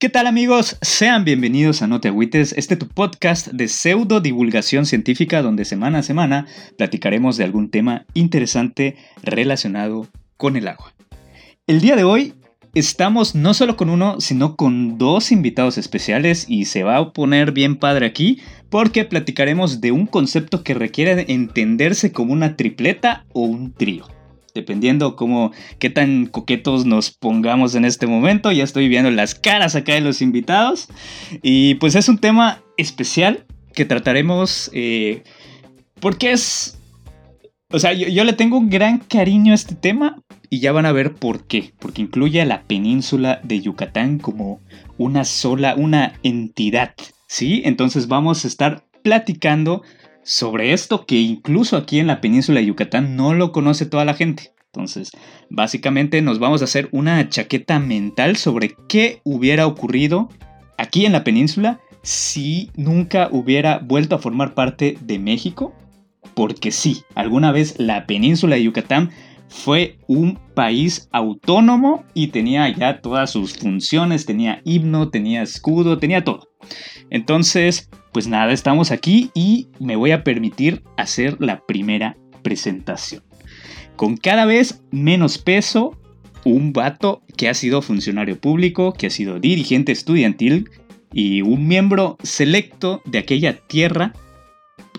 [0.00, 0.78] ¿Qué tal amigos?
[0.80, 5.98] Sean bienvenidos a No Te Agüites, este tu podcast de pseudo divulgación científica donde semana
[5.98, 6.46] a semana
[6.78, 10.08] platicaremos de algún tema interesante relacionado
[10.38, 10.94] con el agua.
[11.66, 12.32] El día de hoy
[12.72, 17.52] estamos no solo con uno, sino con dos invitados especiales y se va a poner
[17.52, 23.42] bien padre aquí porque platicaremos de un concepto que requiere entenderse como una tripleta o
[23.42, 24.06] un trío
[24.54, 28.52] dependiendo cómo, qué tan coquetos nos pongamos en este momento.
[28.52, 30.88] Ya estoy viendo las caras acá de los invitados.
[31.42, 35.22] Y pues es un tema especial que trataremos eh,
[36.00, 36.76] porque es...
[37.72, 40.92] O sea, yo, le tengo un gran cariño a este tema y ya van a
[40.92, 41.72] ver por qué.
[41.78, 44.60] Porque incluye a la península de Yucatán como
[44.98, 46.94] una sola, una entidad.
[47.28, 47.62] ¿Sí?
[47.64, 49.82] Entonces vamos a estar platicando
[50.22, 54.14] sobre esto que incluso aquí en la península de Yucatán no lo conoce toda la
[54.14, 54.52] gente.
[54.72, 55.10] Entonces,
[55.48, 60.28] básicamente nos vamos a hacer una chaqueta mental sobre qué hubiera ocurrido
[60.78, 65.74] aquí en la península si nunca hubiera vuelto a formar parte de México.
[66.34, 69.10] Porque sí, alguna vez la península de Yucatán
[69.50, 76.24] fue un país autónomo y tenía ya todas sus funciones, tenía himno, tenía escudo, tenía
[76.24, 76.48] todo.
[77.10, 83.22] Entonces, pues nada, estamos aquí y me voy a permitir hacer la primera presentación.
[83.96, 85.98] Con cada vez menos peso,
[86.44, 90.70] un vato que ha sido funcionario público, que ha sido dirigente estudiantil
[91.12, 94.12] y un miembro selecto de aquella tierra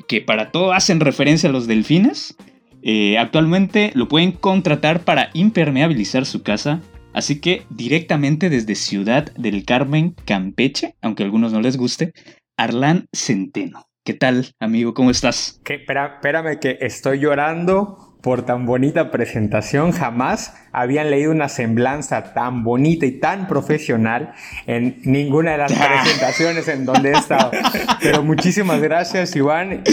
[0.08, 2.36] que para todo hacen referencia a los delfines.
[2.84, 6.82] Eh, actualmente lo pueden contratar para impermeabilizar su casa
[7.14, 12.14] Así que directamente desde Ciudad del Carmen, Campeche, aunque a algunos no les guste,
[12.58, 13.86] Arlán Centeno.
[14.06, 14.94] ¿Qué tal, amigo?
[14.94, 15.62] ¿Cómo estás?
[15.66, 19.92] Espérame que estoy llorando por tan bonita presentación.
[19.92, 24.34] Jamás habían leído una semblanza tan bonita y tan profesional
[24.68, 25.74] en ninguna de las
[26.04, 27.52] presentaciones en donde he estado.
[28.02, 29.84] Pero muchísimas gracias, Iván.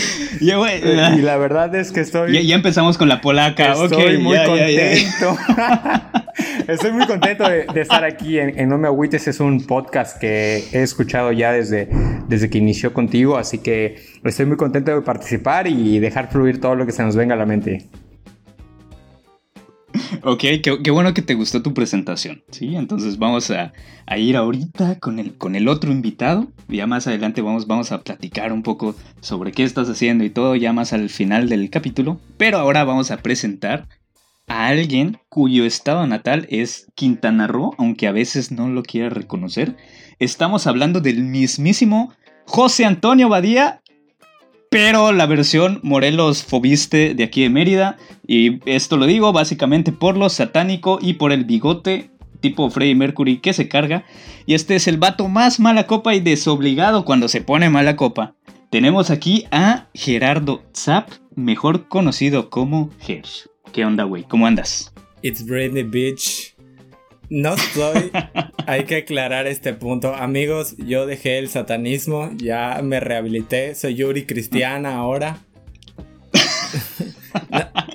[0.40, 2.46] y la verdad es que estoy...
[2.46, 3.72] Ya, empezamos con la polaca.
[3.72, 5.36] Estoy muy contento.
[6.68, 9.26] estoy muy contento de, estar aquí en, No Me Agüites.
[9.28, 11.88] Es un podcast que he escuchado ya desde,
[12.28, 13.36] desde que inició contigo.
[13.36, 17.16] Así que estoy muy contento de participar y dejar fluir todo lo que se nos
[17.16, 17.88] venga a la mente.
[20.22, 22.42] Ok, qué, bueno que te gustó tu presentación.
[22.50, 23.72] Sí, entonces vamos a,
[24.16, 26.48] ir ahorita con el, con el otro invitado.
[26.68, 30.56] Ya más adelante vamos, vamos a platicar un poco sobre qué estás haciendo y todo,
[30.56, 32.20] ya más al final del capítulo.
[32.36, 33.88] Pero ahora vamos a presentar
[34.48, 39.76] a alguien cuyo estado natal es Quintana Roo, aunque a veces no lo quiera reconocer.
[40.18, 42.12] Estamos hablando del mismísimo
[42.44, 43.82] José Antonio Badía,
[44.70, 47.96] pero la versión Morelos Fobiste de aquí de Mérida.
[48.26, 53.38] Y esto lo digo básicamente por lo satánico y por el bigote tipo Freddie Mercury
[53.38, 54.04] que se carga.
[54.46, 58.34] Y este es el vato más mala copa y desobligado cuando se pone mala copa.
[58.70, 63.46] Tenemos aquí a Gerardo Zapp, mejor conocido como Hersh.
[63.72, 64.24] ¿Qué onda, güey?
[64.24, 64.92] ¿Cómo andas?
[65.22, 66.54] It's Britney Beach.
[67.30, 68.10] No estoy.
[68.66, 70.14] Hay que aclarar este punto.
[70.14, 75.38] Amigos, yo dejé el satanismo, ya me rehabilité, soy Yuri cristiana ahora.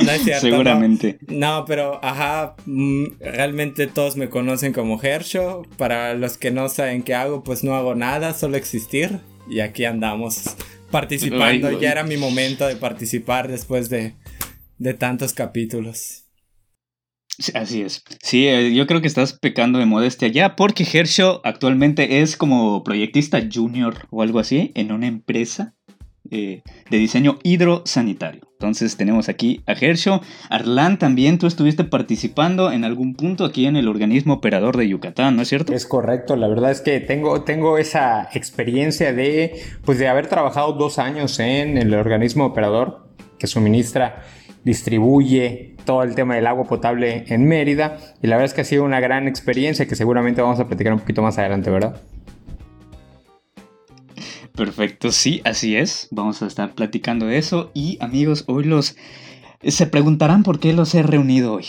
[0.06, 0.42] no, es cierto.
[0.42, 1.18] Seguramente.
[1.28, 5.64] No, pero ajá, mm, realmente todos me conocen como Hersho.
[5.78, 9.20] Para los que no saben qué hago, pues no hago nada, solo existir.
[9.50, 10.56] Y aquí andamos
[10.92, 11.80] participando.
[11.80, 14.14] Ya era mi momento de participar después de,
[14.78, 16.23] de tantos capítulos.
[17.54, 18.04] Así es.
[18.22, 22.84] Sí, eh, yo creo que estás pecando de modestia ya, porque Herschel actualmente es como
[22.84, 25.74] proyectista junior o algo así en una empresa
[26.32, 28.42] eh, de diseño hidrosanitario.
[28.54, 30.22] Entonces tenemos aquí a Herschel.
[30.50, 35.36] Arlan, también tú estuviste participando en algún punto aquí en el organismo operador de Yucatán,
[35.36, 35.74] ¿no es cierto?
[35.74, 40.74] Es correcto, la verdad es que tengo, tengo esa experiencia de, pues de haber trabajado
[40.74, 44.24] dos años en el organismo operador que suministra
[44.64, 48.66] distribuye todo el tema del agua potable en Mérida y la verdad es que ha
[48.66, 52.02] sido una gran experiencia que seguramente vamos a platicar un poquito más adelante, ¿verdad?
[54.56, 56.08] Perfecto, sí, así es.
[56.12, 58.96] Vamos a estar platicando de eso y amigos, hoy los
[59.66, 61.66] se preguntarán por qué los he reunido hoy.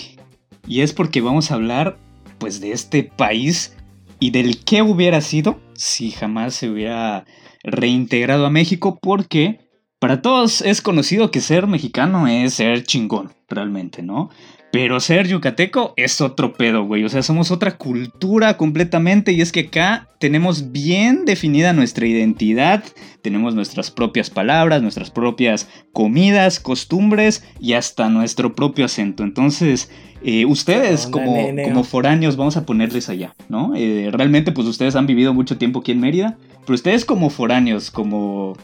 [0.67, 1.96] Y es porque vamos a hablar
[2.38, 3.76] pues de este país
[4.19, 7.25] y del qué hubiera sido si jamás se hubiera
[7.62, 9.61] reintegrado a México porque
[10.05, 14.29] para todos es conocido que ser mexicano es ser chingón, realmente, ¿no?
[14.71, 17.05] Pero ser yucateco es otro pedo, güey.
[17.05, 19.33] O sea, somos otra cultura completamente.
[19.33, 22.85] Y es que acá tenemos bien definida nuestra identidad.
[23.23, 29.23] Tenemos nuestras propias palabras, nuestras propias comidas, costumbres y hasta nuestro propio acento.
[29.23, 29.91] Entonces,
[30.23, 33.73] eh, ustedes como, como, foráneos, vamos a ponerles allá, ¿no?
[33.75, 36.37] Eh, realmente, pues ustedes han vivido mucho tiempo aquí en Mérida.
[36.61, 38.55] Pero ustedes como foráneos, como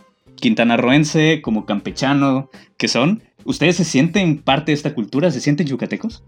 [0.41, 5.31] quintanarroense, como campechano, que son, ¿Ustedes se sienten parte de esta cultura?
[5.31, 6.25] ¿Se sienten yucatecos?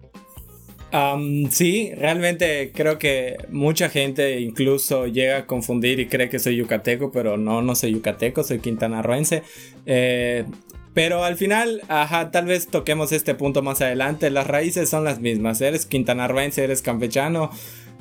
[1.48, 7.10] sí, realmente creo que mucha gente incluso llega a confundir y cree que soy yucateco,
[7.10, 9.42] pero no, no soy yucateco, soy quintanarroense.
[9.86, 10.44] Eh,
[10.92, 14.28] pero al final, ajá, tal vez toquemos este punto más adelante.
[14.28, 15.62] Las raíces son las mismas.
[15.62, 17.50] Eres quintanarroense, eres campechano.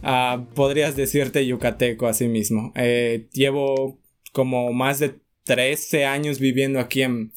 [0.03, 2.73] Ah, podrías decirte yucateco a sí mismo.
[2.75, 4.01] Eh, llevo
[4.33, 7.31] como más de 13 años viviendo aquí en,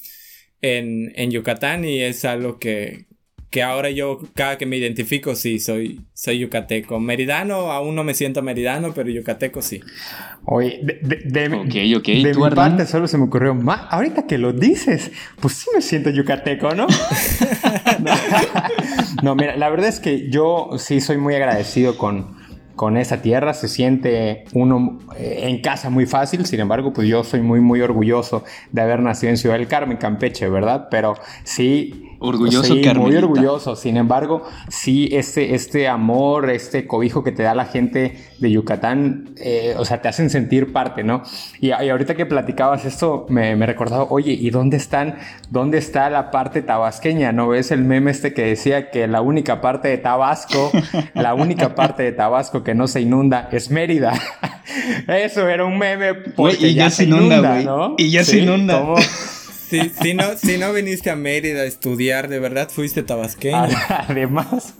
[0.60, 3.06] en, Yucatán y es algo que,
[3.50, 7.00] que ahora yo cada que me identifico sí soy soy yucateco.
[7.00, 9.80] Meridano aún no me siento meridano pero yucateco sí.
[10.44, 13.82] Oye de, de, de mi parte solo se me ocurrió más.
[13.90, 15.10] Ahorita que lo dices
[15.40, 16.86] pues sí me siento yucateco no
[19.22, 22.43] no mira la verdad es que yo sí soy muy agradecido con
[22.76, 27.24] con esa tierra, se siente uno eh, en casa muy fácil, sin embargo, pues yo
[27.24, 30.88] soy muy, muy orgulloso de haber nacido en Ciudad del Carmen, Campeche, ¿verdad?
[30.90, 33.76] Pero sí, Orgulloso, sí, Muy orgulloso.
[33.76, 39.34] Sin embargo, sí, este, este amor, este cobijo que te da la gente de Yucatán,
[39.36, 41.22] eh, o sea, te hacen sentir parte, ¿no?
[41.60, 45.16] Y, ahorita que platicabas esto, me, me, recordaba, oye, ¿y dónde están,
[45.50, 47.32] dónde está la parte tabasqueña?
[47.32, 50.72] ¿No ves el meme este que decía que la única parte de Tabasco,
[51.14, 54.14] la única parte de Tabasco que no se inunda es Mérida?
[55.08, 57.94] Eso era un meme porque y ya, se inunda, ¿no?
[57.98, 58.82] Y ya se inunda
[60.00, 63.68] si, no, si no viniste a Mérida a estudiar, de verdad fuiste tabasqueño.
[64.08, 64.74] Además.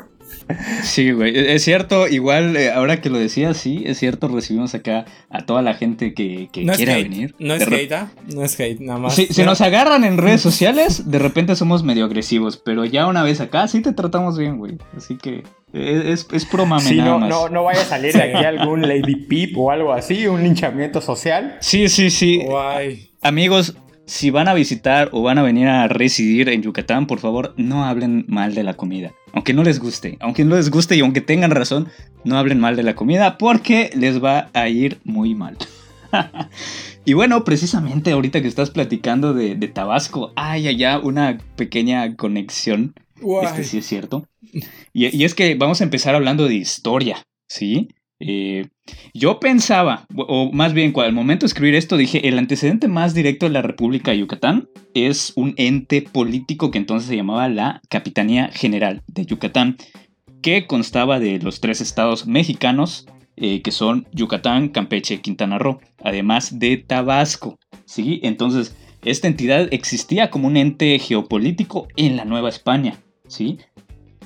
[0.83, 4.75] Sí, güey, e-, es cierto, igual eh, ahora que lo decías, sí, es cierto, recibimos
[4.75, 7.35] acá a toda la gente que, quiera venir.
[7.39, 8.13] No es hate, ¿ah?
[8.33, 9.15] no es hate, nada más.
[9.15, 13.41] Si, nos agarran en redes sociales, de repente somos medio agresivos, pero ya una vez
[13.41, 17.19] acá sí te tratamos bien, güey, así que e-, es, es pro mame sí, no,
[17.19, 21.01] No, no vaya a salir de aquí algún Lady Peep o algo así, un linchamiento
[21.01, 21.57] social.
[21.61, 22.43] Sí, sí, sí.
[22.45, 23.11] Guay.
[23.23, 23.75] Amigos,
[24.07, 27.85] si van a visitar o van a venir a residir en Yucatán, por favor, no
[27.85, 29.13] hablen mal de la comida.
[29.33, 31.89] Aunque no les guste, aunque no les guste y aunque tengan razón,
[32.23, 35.57] no hablen mal de la comida porque les va a ir muy mal.
[37.05, 42.95] y bueno, precisamente ahorita que estás platicando de, Tabasco, hay allá una pequeña conexión.
[43.43, 44.29] Este sí es cierto.
[44.93, 47.89] Y, y es que vamos a empezar hablando de historia, ¿sí?
[48.21, 48.69] Eh,
[49.13, 53.47] yo pensaba, o más bien, al momento de escribir esto, dije, el antecedente más directo
[53.47, 58.51] de la República de Yucatán es un ente político que entonces se llamaba la Capitanía
[58.53, 59.77] General de Yucatán,
[60.43, 63.07] que constaba de los tres estados mexicanos,
[63.37, 67.59] eh, que son Yucatán, Campeche, Quintana Roo, además de Tabasco.
[67.85, 68.21] ¿sí?
[68.23, 72.99] Entonces, esta entidad existía como un ente geopolítico en la Nueva España.
[73.27, 73.59] ¿sí?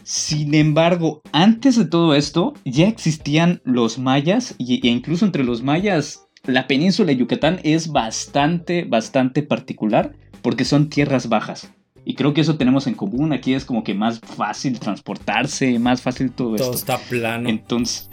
[0.08, 6.26] Sin embargo, antes de todo esto, ya existían los mayas e incluso entre los mayas,
[6.46, 11.74] la península de Yucatán es bastante, bastante particular porque son tierras bajas.
[12.06, 13.34] Y creo que eso tenemos en común.
[13.34, 16.68] Aquí es como que más fácil transportarse, más fácil todo, esto.
[16.68, 17.46] Todo está plano.
[17.50, 18.08] Entonces,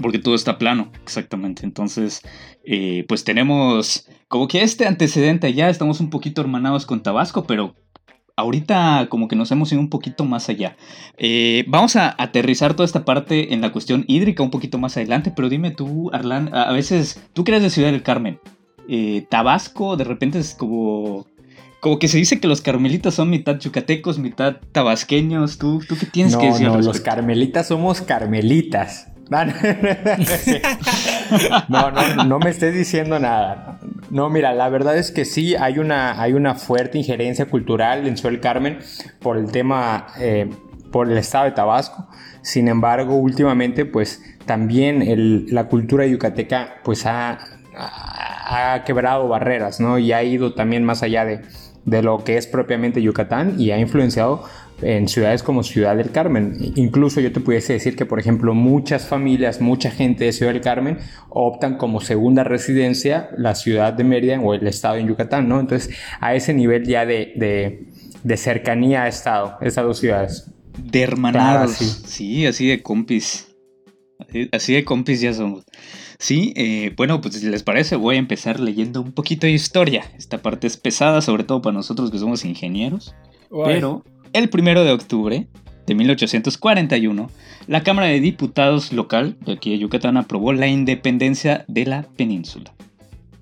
[0.00, 1.66] porque todo está plano, exactamente.
[1.66, 2.22] Entonces,
[2.64, 7.74] eh, pues tenemos como que este antecedente ya, estamos un poquito hermanados con Tabasco, pero
[8.36, 10.76] ahorita como que nos hemos ido un poquito más allá.
[11.16, 15.32] Eh, vamos a aterrizar toda esta parte en la cuestión hídrica un poquito más adelante,
[15.34, 18.38] pero dime tú, Arlan, a veces tú crees de Ciudad del Carmen.
[18.88, 21.26] Eh, Tabasco de repente es como...
[21.80, 25.58] Como que se dice que los carmelitas son mitad yucatecos, mitad tabasqueños.
[25.58, 26.66] ¿Tú, tú qué tienes que decir?
[26.66, 29.08] No, los carmelitas somos carmelitas.
[31.68, 33.78] No, no, no me estés diciendo nada.
[34.16, 38.16] No, mira, la verdad es que sí, hay una, hay una fuerte injerencia cultural en
[38.16, 38.78] Ciudad Carmen
[39.20, 40.48] por el tema, eh,
[40.90, 42.08] por el estado de Tabasco.
[42.40, 45.04] Sin embargo, últimamente, pues también
[45.50, 47.40] la cultura yucateca, pues ha,
[47.76, 49.98] ha, quebrado barreras, ¿no?
[49.98, 51.42] Y ha ido también más allá de,
[51.84, 54.44] de lo que es propiamente Yucatán y ha influenciado
[54.82, 56.72] en ciudades como Ciudad del Carmen.
[56.76, 60.62] Incluso yo te pudiese decir que, por ejemplo, muchas familias, mucha gente de Ciudad del
[60.62, 65.60] Carmen optan como segunda residencia la ciudad de Mérida o el estado en Yucatán, ¿no?
[65.60, 67.86] Entonces, a ese nivel ya de,
[68.36, 70.50] cercanía ha estado esas dos ciudades.
[70.78, 71.72] De hermanados.
[71.72, 72.46] sí.
[72.46, 73.54] así de compis.
[74.52, 75.64] Así de compis ya somos.
[76.18, 80.10] Sí, eh, bueno, pues si les parece, voy a empezar leyendo un poquito de historia.
[80.16, 83.14] Esta parte es pesada, sobre todo para nosotros que somos ingenieros.
[83.64, 84.02] Pero
[84.36, 85.46] el primero de octubre
[85.86, 87.30] de 1841,
[87.68, 92.74] la Cámara de Diputados local de aquí de Yucatán aprobó la independencia de la península,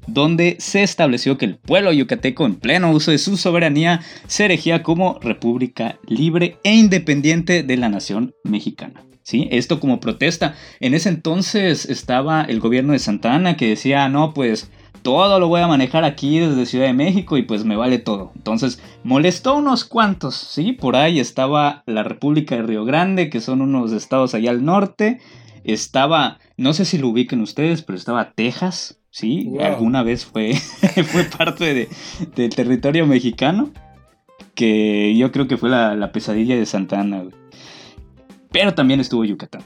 [0.06, 4.84] donde se estableció que el pueblo yucateco en pleno uso de su soberanía se erigía
[4.84, 9.02] como república libre e independiente de la nación mexicana.
[9.24, 9.48] ¿Sí?
[9.50, 10.54] Esto como protesta.
[10.80, 14.70] En ese entonces estaba el gobierno de Santa Ana que decía, no, pues
[15.04, 18.32] todo lo voy a manejar aquí desde Ciudad de México y pues me vale todo.
[18.36, 20.72] Entonces molestó unos cuantos, ¿sí?
[20.72, 25.20] Por ahí estaba la República de Río Grande, que son unos estados allá al norte.
[25.62, 29.52] Estaba, no sé si lo ubiquen ustedes, pero estaba Texas, ¿sí?
[29.60, 30.54] Alguna vez fue,
[31.04, 31.88] fue parte de,
[32.34, 33.72] del territorio mexicano,
[34.54, 37.24] que yo creo que fue la, la pesadilla de Santa Ana.
[38.50, 39.64] Pero también estuvo Yucatán.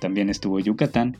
[0.00, 1.16] También estuvo Yucatán.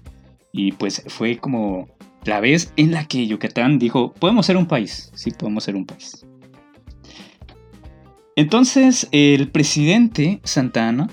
[0.53, 1.96] Y pues fue como
[2.27, 5.87] la vez en la que Yucatán dijo, podemos ser un país, sí, podemos ser un
[5.87, 6.27] país.
[8.35, 11.09] Entonces, el presidente Santana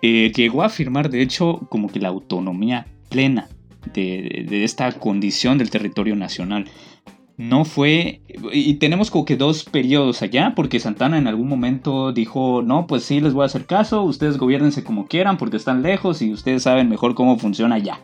[0.00, 3.48] eh, llegó a afirmar, de hecho, como que la autonomía plena
[3.92, 6.66] de, esta condición del territorio nacional.
[7.36, 12.62] No fue, y tenemos como que dos periodos allá, porque Santana en algún momento dijo,
[12.62, 16.22] no, pues sí, les voy a hacer caso, ustedes gobiernense como quieran porque están lejos
[16.22, 18.00] y ustedes saben mejor cómo funciona allá.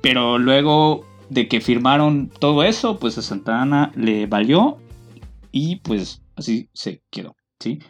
[0.00, 4.78] Pero luego de que firmaron todo eso, pues a Santa Ana le valió
[5.52, 7.80] y pues así se quedó, ¿sí?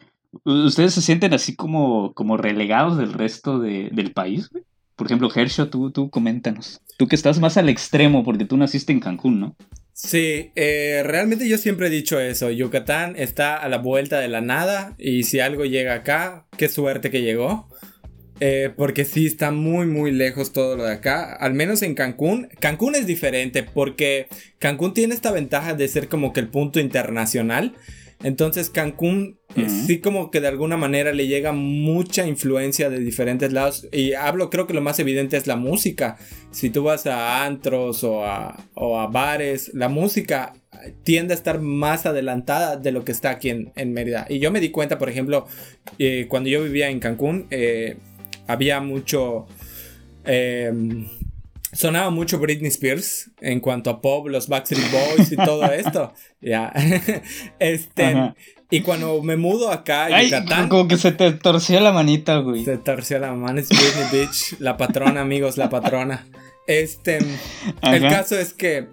[0.45, 4.49] ¿Ustedes se sienten así como, como relegados del resto del país?
[4.95, 6.83] Por ejemplo, Hershey, tú, tú coméntanos.
[6.99, 9.57] Tú que estás más al extremo porque tú naciste en Cancún, ¿no?
[9.93, 12.51] Sí, eh, realmente yo siempre he dicho eso.
[12.51, 17.11] Yucatán está a la vuelta de la nada y si algo llega acá, qué suerte
[17.11, 17.69] que llegó.
[18.43, 21.35] Eh, porque sí está muy muy lejos todo lo de acá.
[21.35, 22.49] Al menos en Cancún.
[22.59, 24.29] Cancún es diferente porque
[24.59, 27.75] Cancún tiene esta ventaja de ser como que el punto internacional.
[28.23, 33.53] Entonces Cancún eh, sí como que de alguna manera le llega mucha influencia de diferentes
[33.53, 33.89] lados.
[33.93, 36.17] Y hablo, creo que lo más evidente es la música.
[36.51, 38.57] Si tú vas a antros o a,
[39.11, 40.55] bares, la música
[41.03, 44.27] tiende a estar más adelantada de lo que está aquí en, Mérida.
[44.29, 45.47] Y yo me di cuenta, por ejemplo,
[45.99, 47.47] eh, cuando yo vivía en Cancún,
[48.51, 49.47] había mucho...
[50.25, 51.07] Em,
[51.73, 56.13] sonaba mucho Britney Spears en cuanto a pop, los Backstreet Boys y todo esto.
[56.41, 56.73] Ya.
[57.59, 58.35] este.
[58.71, 60.69] Y cuando me mudo acá a Yucatán.
[60.69, 62.65] Como que se te torció la manita, güey.
[62.65, 63.61] Se torció la mano.
[63.61, 64.61] Es Britney Bitch.
[64.61, 66.27] La patrona, amigos, la patrona.
[66.67, 67.19] Este.
[67.83, 68.89] El caso es que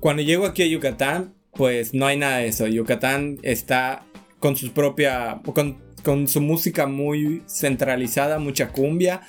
[0.00, 2.66] cuando llego aquí a Yucatán, pues no hay nada de eso.
[2.66, 4.04] Yucatán está
[4.40, 5.40] con su propia.
[5.54, 9.22] Con con su música muy centralizada, mucha cumbia.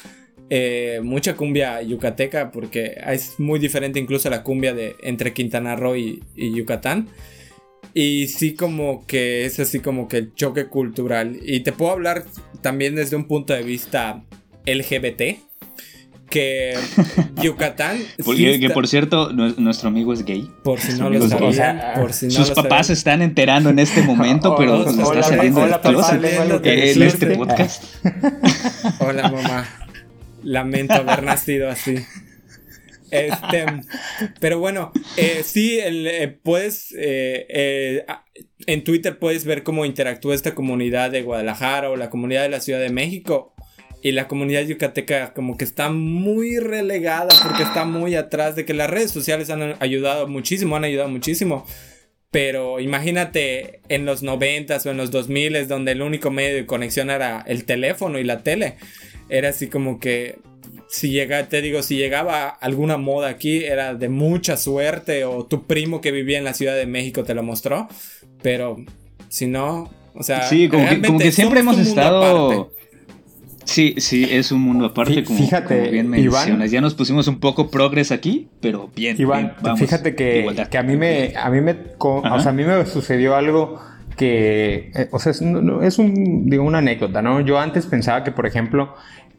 [0.51, 5.96] Eh, mucha cumbia yucateca porque es muy diferente incluso la cumbia de entre Quintana Roo
[5.96, 7.08] y, Yucatán.
[7.96, 11.39] Y sí como que es así como que el choque cultural.
[11.41, 12.25] Y te puedo hablar
[12.62, 14.24] también desde un punto de vista
[14.67, 15.39] LGBT
[16.29, 16.75] que
[17.41, 17.98] Yucatán.
[18.60, 20.50] que por cierto, nuestro amigo es gay.
[20.63, 21.82] Por si no lo sabían.
[21.96, 25.62] por si no sus papás se están enterando en este momento, pero nos está saliendo
[25.62, 25.82] hola,
[26.63, 27.84] en este podcast.
[29.00, 29.67] Hola, mamá.
[30.44, 31.98] Lamento haber nacido así.
[33.12, 33.65] Este,
[34.39, 38.05] pero bueno, eh, sí, eh, puedes, eh,
[38.67, 42.60] en Twitter puedes ver cómo interactúa esta comunidad de Guadalajara o la comunidad de la
[42.60, 43.55] Ciudad de México
[44.06, 48.76] y la comunidad yucateca como que está muy relegada porque está muy atrás de que
[48.76, 51.66] las redes sociales han ayudado muchísimo, han ayudado muchísimo.
[52.30, 57.10] Pero imagínate en los 90 o en los 2000 donde el único medio de conexión
[57.10, 58.76] era el teléfono y la tele.
[59.28, 60.36] Era así como que
[60.88, 65.66] si llega, te digo, si llegaba alguna moda aquí era de mucha suerte o tu
[65.66, 67.88] primo que vivía en la Ciudad de México te lo mostró.
[68.44, 68.78] Pero
[69.30, 72.70] si no, o sea, sí, como, que, siempre hemos estado
[73.65, 76.72] Sí, sí, es un mundo aparte, como, fíjate, bien mencionas.
[76.72, 79.15] ya nos pusimos un poco progres aquí, pero bien.
[79.19, 82.86] Igual, fíjate que, que, a mí me, a mí me, o sea, a mí me
[82.86, 83.79] sucedió algo
[84.15, 87.41] que, eh, o sea, es, es un, digo, una anécdota, ¿no?
[87.41, 88.95] Yo antes pensaba que, por ejemplo,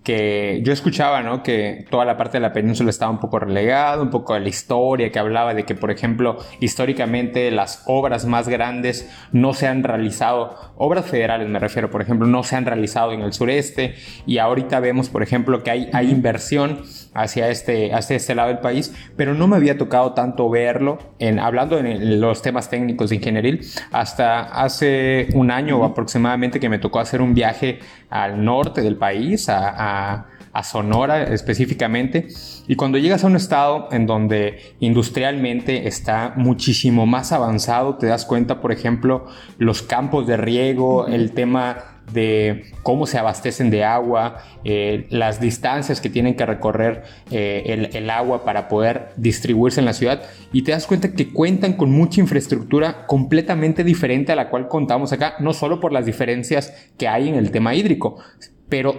[0.06, 1.42] que yo escuchaba, ¿no?
[1.42, 4.48] Que toda la parte de la península estaba un poco relegada, un poco de la
[4.48, 9.82] historia, que hablaba de que, por ejemplo, históricamente las obras más grandes no se han
[9.82, 13.96] realizado, obras federales me refiero, por ejemplo, no se han realizado en el sureste
[14.26, 16.82] y ahorita vemos, por ejemplo, que hay, hay inversión
[17.12, 21.40] hacia este, hacia este lado del país, pero no me había tocado tanto verlo, en,
[21.40, 23.58] hablando en los temas técnicos de ingeniería,
[23.90, 29.48] hasta hace un año aproximadamente que me tocó hacer un viaje al norte del país,
[29.48, 29.95] a, a
[30.62, 32.28] Sonora específicamente.
[32.66, 38.24] Y cuando llegas a un estado en donde industrialmente está muchísimo más avanzado, te das
[38.24, 39.26] cuenta, por ejemplo,
[39.58, 46.00] los campos de riego, el tema de cómo se abastecen de agua, eh, las distancias
[46.00, 50.22] que tienen que recorrer eh, el, agua para poder distribuirse en la ciudad
[50.52, 55.12] y te das cuenta que cuentan con mucha infraestructura completamente diferente a la cual contamos
[55.12, 58.18] acá, no solo por las diferencias que hay en el tema hídrico,
[58.68, 58.94] pero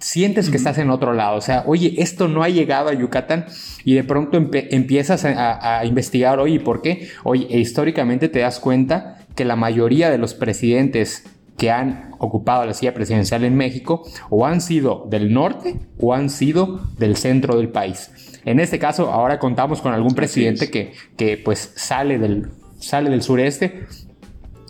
[0.00, 1.36] sientes que estás en otro lado.
[1.36, 3.46] O sea, oye, esto no ha llegado a Yucatán
[3.84, 7.08] y de pronto empiezas a, a, investigar, oye, ¿por qué?
[7.22, 11.24] Oye, históricamente te das cuenta que la mayoría de los presidentes
[11.56, 16.30] que han ocupado la silla presidencial en México o han sido del norte o han
[16.30, 18.10] sido del centro del país.
[18.46, 23.22] En este caso, ahora contamos con algún presidente que, que pues sale del, sale del
[23.22, 23.86] sureste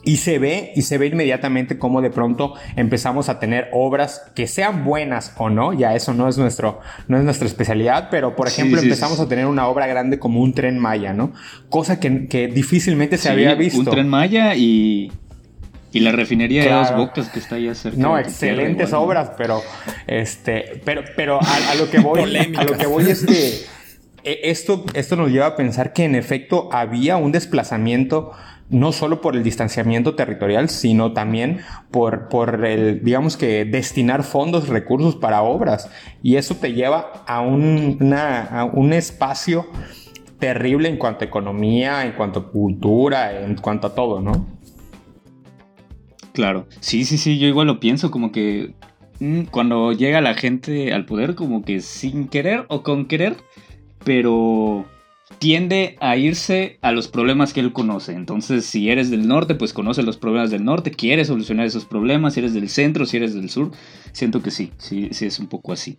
[0.03, 4.47] y se ve, y se ve inmediatamente cómo de pronto empezamos a tener obras que
[4.47, 8.49] sean buenas o no, ya eso no es, nuestro, no es nuestra especialidad, pero por
[8.49, 11.33] ejemplo empezamos a tener una obra grande como un tren Maya, ¿no?
[11.69, 13.81] Cosa que, que difícilmente se había visto.
[13.81, 15.13] Un tren Maya y
[15.93, 17.99] y la refinería de dos bocas que está ahí cerca.
[17.99, 19.61] No, excelentes obras, pero
[20.07, 22.21] este, pero, pero a, lo que voy,
[22.57, 23.49] a lo que voy es que
[24.25, 28.33] eh, esto, esto nos lleva a pensar que en efecto había un desplazamiento
[28.71, 31.61] no solo por el distanciamiento territorial, sino también
[31.91, 35.91] por, por el, digamos que, destinar fondos, recursos para obras.
[36.23, 39.67] Y eso te lleva a un, una, a un espacio
[40.39, 44.47] terrible en cuanto a economía, en cuanto a cultura, en cuanto a todo, ¿no?
[46.33, 48.73] Claro, sí, sí, sí, yo igual lo pienso, como que
[49.19, 53.37] mm, cuando llega la gente al poder, como que sin querer o con querer,
[54.05, 54.87] pero
[55.41, 58.13] tiende a irse a los problemas que él conoce.
[58.13, 62.35] Entonces, si eres del norte, pues conoce los problemas del norte, quiere solucionar esos problemas,
[62.35, 63.71] si eres del centro, si eres del sur,
[64.13, 65.99] siento que sí, sí, sí es un poco así.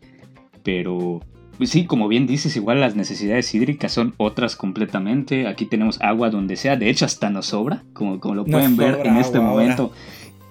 [0.63, 1.21] Pero,
[1.57, 5.47] pues sí, como bien dices, igual las necesidades hídricas son otras completamente.
[5.47, 9.01] Aquí tenemos agua donde sea, de hecho hasta nos sobra, como, como lo pueden ver
[9.05, 9.91] en este momento.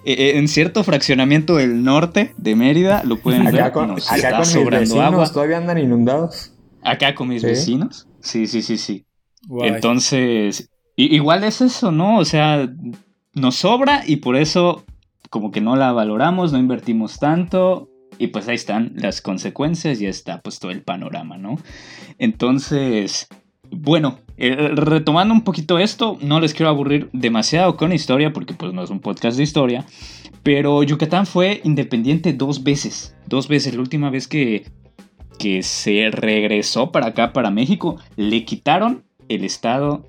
[0.05, 3.53] Eh, eh, en cierto fraccionamiento del norte de Mérida, lo pueden ver.
[3.53, 6.55] Con, acá con mis vecinos todavía andan inundados.
[6.83, 8.09] Acá con mis vecinos.
[8.21, 9.05] Sí, sí, sí, sí.
[9.63, 12.19] Entonces, igual es eso, ¿no?
[12.19, 12.69] O sea,
[13.35, 14.85] nos sobra y por eso
[15.31, 20.07] como que no la valoramos, no invertimos tanto y pues ahí están las consecuencias y
[20.07, 21.57] está pues todo el panorama, ¿no?
[22.19, 23.29] Entonces,
[23.71, 28.73] bueno, eh, retomando un poquito esto, no les quiero aburrir demasiado con historia porque pues
[28.73, 29.87] no es un podcast de historia,
[30.43, 34.67] pero Yucatán fue independiente dos veces, dos veces, la última vez que,
[35.41, 40.07] que se regresó para acá, para México, le quitaron el estado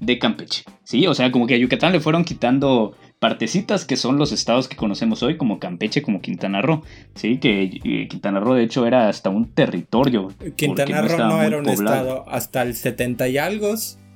[0.00, 1.06] de Campeche, ¿sí?
[1.06, 4.76] O sea, como que a Yucatán le fueron quitando partecitas que son los estados que
[4.76, 6.82] conocemos hoy, como Campeche, como Quintana Roo,
[7.14, 7.38] ¿sí?
[7.38, 10.28] Que eh, Quintana Roo, de hecho, era hasta un territorio.
[10.56, 13.74] Quintana Roo no, era un estado hasta el 70 y algo.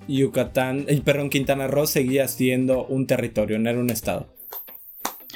[0.09, 4.29] Yucatán, eh, perdón, Quintana Roo seguía siendo un territorio, no era un estado.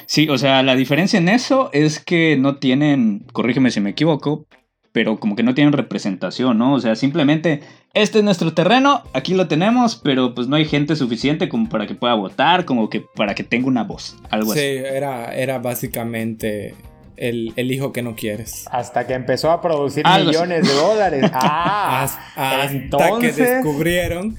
[0.05, 4.45] Sí, o sea, la diferencia en eso es que no tienen, corrígeme si me equivoco,
[4.91, 6.73] pero como que no tienen representación, ¿no?
[6.73, 7.61] O sea, simplemente
[7.93, 11.87] este es nuestro terreno, aquí lo tenemos, pero pues no hay gente suficiente como para
[11.87, 14.61] que pueda votar, como que para que tenga una voz, algo así.
[14.61, 16.75] Sí, era, era básicamente
[17.19, 18.65] el, hijo que no quieres.
[18.71, 21.31] Hasta que empezó a producir millones de dólares.
[21.41, 23.35] Ah, hasta, entonces...
[23.35, 24.35] que descubrieron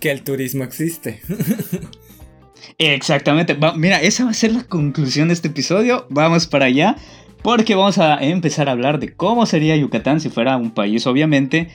[0.00, 1.20] que el turismo existe.
[2.78, 3.56] Exactamente.
[3.76, 6.06] mira, esa va a ser la conclusión de este episodio.
[6.10, 6.96] Vamos para allá.
[7.42, 11.68] Porque vamos a empezar a hablar de cómo sería Yucatán si fuera un país, obviamente,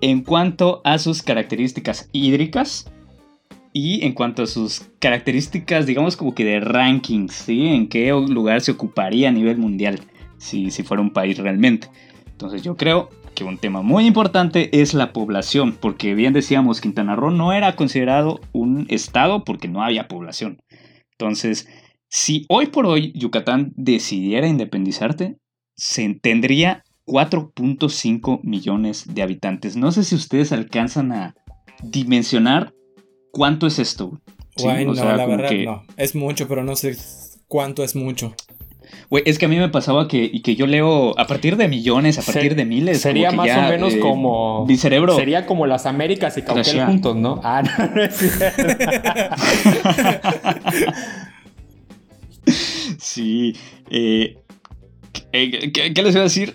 [0.00, 2.90] en cuanto a sus características hídricas
[3.72, 7.68] y en cuanto a sus características, digamos como que de rankings, ¿sí?
[7.68, 10.00] En qué lugar se ocuparía a nivel mundial
[10.38, 11.88] si, si fuera un país realmente.
[12.26, 17.16] Entonces yo creo que un tema muy importante es la población, porque bien decíamos, Quintana
[17.16, 20.58] Roo no era considerado un estado porque no había población.
[21.12, 21.68] Entonces,
[22.08, 25.36] si hoy por hoy Yucatán decidiera independizarte,
[25.74, 29.76] se tendría 4.5 millones de habitantes.
[29.76, 31.34] No sé si ustedes alcanzan a
[31.82, 32.72] dimensionar
[33.32, 34.20] cuánto es esto.
[34.62, 35.84] no, la verdad no.
[35.96, 36.96] Es mucho, pero no sé
[37.48, 38.34] cuánto es mucho.
[39.10, 41.68] Güey, es que a mí me pasaba que, y que yo leo a partir de
[41.68, 43.00] millones, a partir de miles.
[43.00, 44.64] Sería más o menos eh, como.
[44.66, 45.16] Mi cerebro.
[45.16, 47.40] Sería como las Américas y Cauquel juntos, ¿no?
[47.42, 48.16] Ah, no, no es
[53.06, 53.56] sí.
[53.90, 54.36] Eh,
[55.32, 56.54] eh, ¿qué, les iba a decir?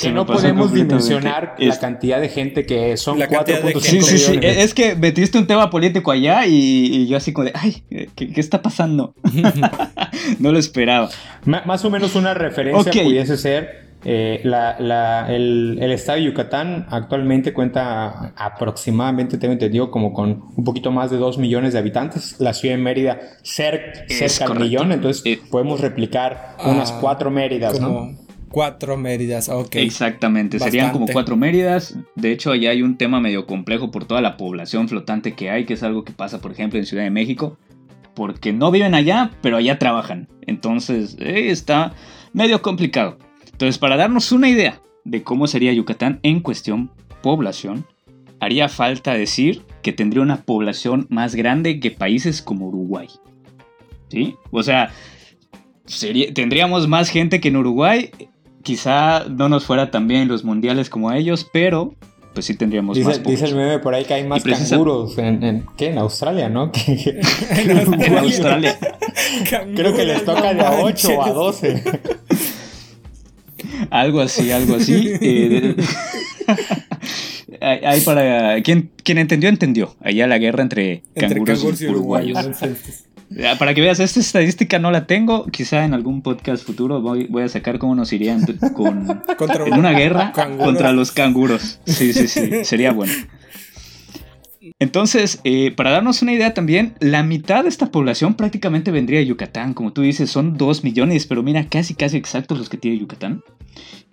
[0.00, 4.38] que, no podemos dimensionar la cantidad de gente que son 4.5 sí, sí, sí.
[4.40, 7.82] Es que metiste un tema político allá y, yo así como de, ay,
[8.14, 9.14] ¿qué, está pasando?
[10.38, 11.10] no lo esperaba.
[11.44, 19.38] más o menos una referencia pudiese ser eh, el, estado de Yucatán actualmente cuenta aproximadamente,
[19.38, 22.36] tengo entendido, como con un poquito más de 2 millones de habitantes.
[22.38, 27.32] La ciudad de Mérida cerca, cerca del millón, entonces eh, podemos replicar unas 4 ah,
[27.32, 28.22] Méridas, ¿no?
[28.52, 29.76] Cuatro Méridas, ok.
[29.76, 31.96] Exactamente, serían como cuatro Méridas.
[32.16, 35.64] De hecho, allá hay un tema medio complejo por toda la población flotante que hay,
[35.64, 37.56] que es algo que pasa, por ejemplo, en Ciudad de México.
[38.14, 40.28] Porque no viven allá, pero allá trabajan.
[40.46, 41.94] Entonces, eh, está
[42.34, 43.16] medio complicado.
[43.52, 46.90] Entonces, para darnos una idea de cómo sería Yucatán en cuestión
[47.22, 47.86] población,
[48.40, 53.08] haría falta decir que tendría una población más grande que países como Uruguay.
[54.08, 54.36] ¿Sí?
[54.50, 54.90] O sea,
[56.34, 58.10] tendríamos más gente que en Uruguay.
[58.62, 61.94] Quizá no nos fuera tan bien los mundiales como ellos, pero
[62.32, 65.66] pues sí tendríamos dice, más Dice el meme por ahí que hay más canguros en,
[65.76, 65.90] ¿qué?
[65.90, 66.70] en Australia, ¿no?
[66.86, 68.78] en, Australia.
[69.74, 71.82] Creo que les toca de a 8 o a 12.
[73.92, 75.12] algo así, algo así.
[75.20, 75.76] Eh,
[77.60, 79.94] hay para quien, quien entendió entendió.
[80.00, 82.38] Allá la guerra entre, canguros, y uruguayos.
[83.58, 85.46] Para que veas, esta estadística no la tengo.
[85.46, 89.22] Quizá en algún podcast futuro voy, a sacar cómo nos irían con,
[89.66, 91.78] en una guerra contra los canguros.
[91.84, 92.64] Sí, sí, sí.
[92.64, 93.12] Sería bueno.
[94.78, 99.26] Entonces, eh, para darnos una idea también, la mitad de esta población prácticamente vendría de
[99.26, 99.74] Yucatán.
[99.74, 103.42] Como tú dices, son 2 millones, pero mira, casi, casi exactos los que tiene Yucatán.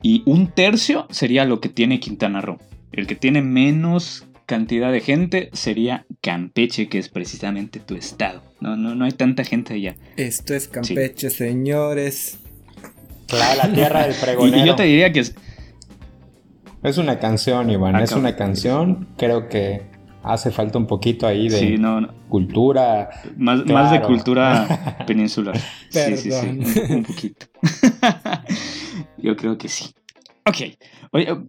[0.01, 2.57] Y un tercio sería lo que tiene Quintana Roo.
[2.91, 8.41] El que tiene menos cantidad de gente sería Campeche, que es precisamente tu estado.
[8.59, 9.95] No, no, no hay tanta gente allá.
[10.17, 12.39] Esto es Campeche, señores.
[13.27, 14.57] Claro, la tierra del pregonero.
[14.57, 15.35] Y, yo te diría que es...
[16.81, 19.09] Es una canción, Iván, es una canción.
[19.17, 19.83] Creo que
[20.23, 21.79] hace falta un poquito ahí de
[22.27, 23.09] cultura.
[23.37, 25.57] Más, más, de cultura peninsular.
[25.89, 26.47] sí, sí, sí,
[26.89, 27.45] un poquito.
[29.17, 29.93] Yo creo que sí.
[30.45, 30.77] Ok.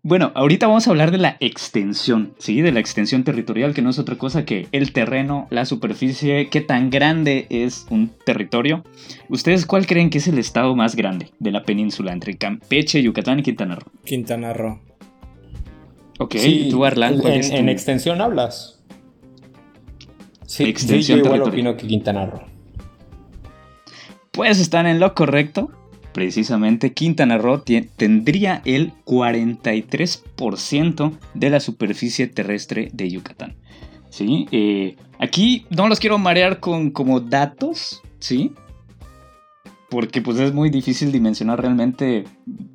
[0.02, 2.60] bueno, ahorita vamos a hablar de la extensión, ¿sí?
[2.60, 6.60] De la extensión territorial, que no es otra cosa que el terreno, la superficie, qué
[6.60, 8.84] tan grande es un territorio.
[9.30, 13.38] ¿Ustedes cuál creen que es el estado más grande de la península entre Campeche, Yucatán
[13.38, 13.90] y Quintana Roo?
[14.04, 14.89] Quintana Roo.
[16.20, 16.36] Ok,
[16.70, 18.78] tú Arlan, en, extensión hablas.
[20.44, 22.42] Sí, extensión yo igual opino que Quintana Roo.
[24.30, 25.70] Pues están en lo correcto.
[26.12, 27.62] Precisamente Quintana Roo
[27.96, 33.56] tendría el 43% de la superficie terrestre de Yucatán.
[34.10, 34.46] ¿Sí?
[34.52, 38.52] Eh, aquí no los quiero marear con como datos, ¿sí?
[39.88, 42.24] Porque pues es muy difícil dimensionar realmente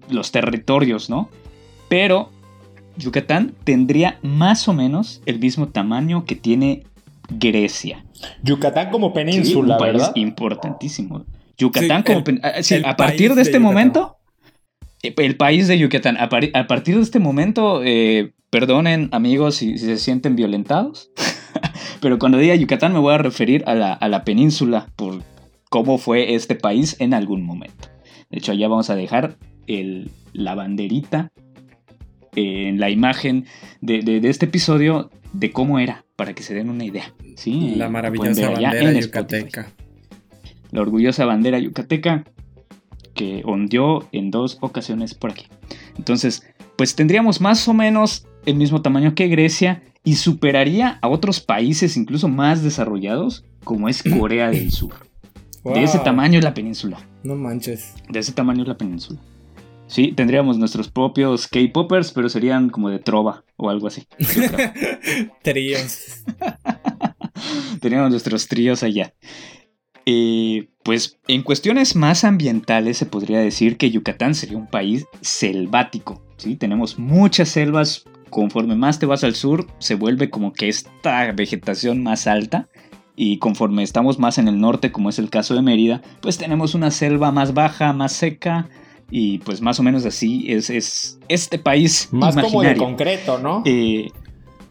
[0.10, 1.29] los territorios, ¿no?
[1.89, 2.31] Pero
[2.97, 6.84] Yucatán tendría más o menos el mismo tamaño que tiene
[7.29, 8.05] Grecia.
[8.43, 11.25] Yucatán como península, un país importantísimo.
[11.58, 12.89] Yucatán como península.
[12.89, 14.17] a partir de este momento,
[15.03, 19.97] eh, el país de Yucatán, a, partir de este momento, eh, perdonen amigos si, se
[19.97, 21.12] sienten violentados,
[22.01, 25.21] pero cuando diga Yucatán me voy a referir a la, a la península por
[25.69, 27.89] cómo fue este país en algún momento.
[28.29, 31.31] De hecho, allá vamos a dejar el, la banderita
[32.36, 33.45] en la imagen
[33.82, 37.13] de, este episodio de cómo era, para que se den una idea.
[37.36, 37.74] ¿sí?
[37.76, 39.71] La maravillosa bandera yucateca.
[40.71, 42.26] La orgullosa bandera yucateca
[43.13, 45.48] que ondeó en dos ocasiones por aquí.
[45.98, 46.45] Entonces,
[46.76, 51.98] pues tendríamos más o menos el mismo tamaño que Grecia y superaría a otros países
[51.98, 54.93] incluso más desarrollados como es Corea del Sur.
[55.63, 57.00] De ese tamaño es la península.
[57.24, 57.95] No manches.
[58.08, 59.19] De ese tamaño es la península.
[59.88, 64.08] Sí, tendríamos nuestros propios K-Poppers, pero serían como de trova o algo así.
[65.43, 66.24] tríos.
[67.80, 69.13] Teníamos nuestros tríos allá.
[70.08, 76.21] Eh, pues en cuestiones más ambientales se podría decir que Yucatán sería un país selvático.
[76.38, 76.56] ¿sí?
[76.56, 78.06] Tenemos muchas selvas.
[78.30, 82.67] Conforme más te vas al sur, se vuelve como que esta vegetación más alta.
[83.15, 86.76] Y conforme estamos más en el norte, como es el caso de Mérida, pues tenemos
[86.76, 88.67] una selva más baja, más seca,
[89.10, 92.10] y pues más o menos así es, es este país.
[92.12, 93.62] Más como de concreto, ¿no?
[93.65, 94.10] Eh,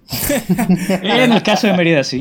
[1.03, 2.20] en el caso de Mérida, sí.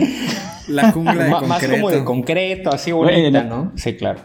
[0.67, 1.47] La jungla de concreto.
[1.47, 3.71] Más como de concreto, así bonita, ¿no?
[3.75, 4.21] Sí, claro.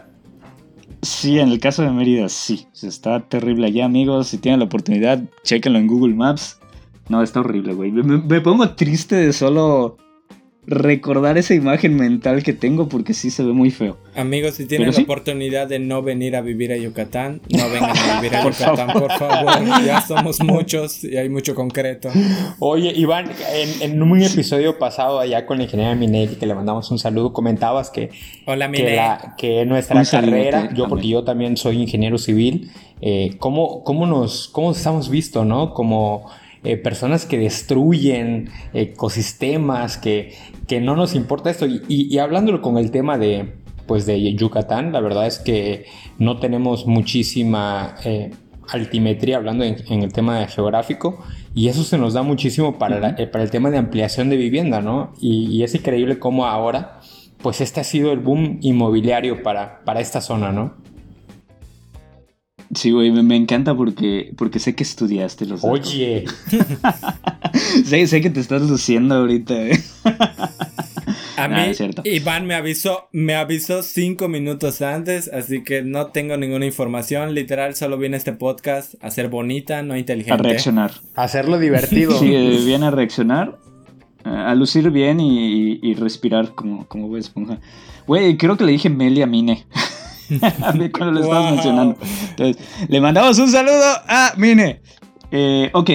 [1.01, 2.67] Sí, en el caso de Mérida, sí.
[2.81, 4.27] Está terrible allá, amigos.
[4.27, 6.59] Si tienen la oportunidad, chequenlo en Google Maps.
[7.09, 7.91] No, está horrible, güey.
[7.91, 9.97] Me, pongo triste de solo
[10.69, 13.97] recordar esa imagen mental que tengo porque sí se ve muy feo.
[14.15, 18.15] Amigos, si tienen la oportunidad de no venir a vivir a Yucatán, no vengan a
[18.21, 19.51] vivir a Yucatán, por favor.
[19.85, 22.09] Ya somos muchos y hay mucho concreto.
[22.59, 23.31] Oye, Iván,
[23.81, 27.89] en, un episodio pasado allá con la ingeniera Minelli, que le mandamos un saludo, comentabas
[27.89, 28.11] que,
[28.45, 28.99] Hola, que,
[29.37, 34.71] que nuestra carrera, yo porque yo también soy ingeniero civil, eh, ¿cómo, cómo, nos, ¿cómo
[34.71, 35.73] estamos visto, no?
[35.73, 36.29] Como
[36.63, 40.33] eh, personas que destruyen ecosistemas, que,
[40.67, 41.65] que no nos importa esto.
[41.67, 43.53] Y, hablándolo con el tema de,
[43.87, 45.85] pues de Yucatán, la verdad es que
[46.17, 48.31] no tenemos muchísima eh,
[48.71, 51.23] altimetría hablando en, el tema geográfico
[51.55, 54.81] y eso se nos da muchísimo para, eh, para el tema de ampliación de vivienda,
[54.81, 55.13] ¿no?
[55.19, 56.99] Y, es increíble cómo ahora,
[57.41, 60.75] pues este ha sido el boom inmobiliario para, para esta zona, ¿no?
[62.75, 66.25] Sí, güey, me, encanta porque, porque sé que estudiaste los Oye.
[67.85, 69.79] sé, sé que te estás luciendo ahorita, eh.
[71.35, 71.71] A mí,
[72.03, 77.33] Iván me avisó, me avisó cinco minutos antes, así que no tengo ninguna información.
[77.33, 80.33] Literal, solo viene este podcast a ser bonita, no inteligente.
[80.33, 80.91] A reaccionar.
[81.15, 82.19] A hacerlo divertido.
[82.19, 83.57] Sí, eh, viene a reaccionar,
[84.25, 87.59] a lucir bien y, respirar como, como esponja.
[88.05, 89.65] Güey, creo que le dije Meli a Mine.
[90.63, 91.97] a mí cuando lo estabas mencionando.
[92.29, 94.81] Entonces, le mandamos un saludo a Mine.
[95.31, 95.89] Eh, ok,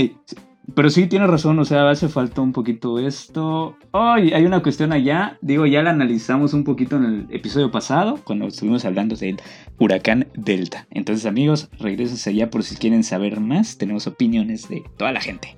[0.75, 3.77] pero sí, tiene razón, o sea, hace falta un poquito esto.
[3.93, 8.19] Ay, hay una cuestión allá, digo, ya la analizamos un poquito en el episodio pasado,
[8.25, 9.41] cuando estuvimos hablando del
[9.79, 10.87] huracán Delta.
[10.91, 15.57] Entonces, amigos, regreses allá por si quieren saber más, tenemos opiniones de toda la gente.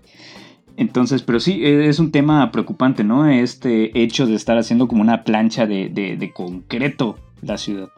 [0.77, 3.27] Entonces, pero sí, e, es un tema preocupante, ¿no?
[3.27, 7.89] Este hecho de estar haciendo como una plancha de, de concreto la ciudad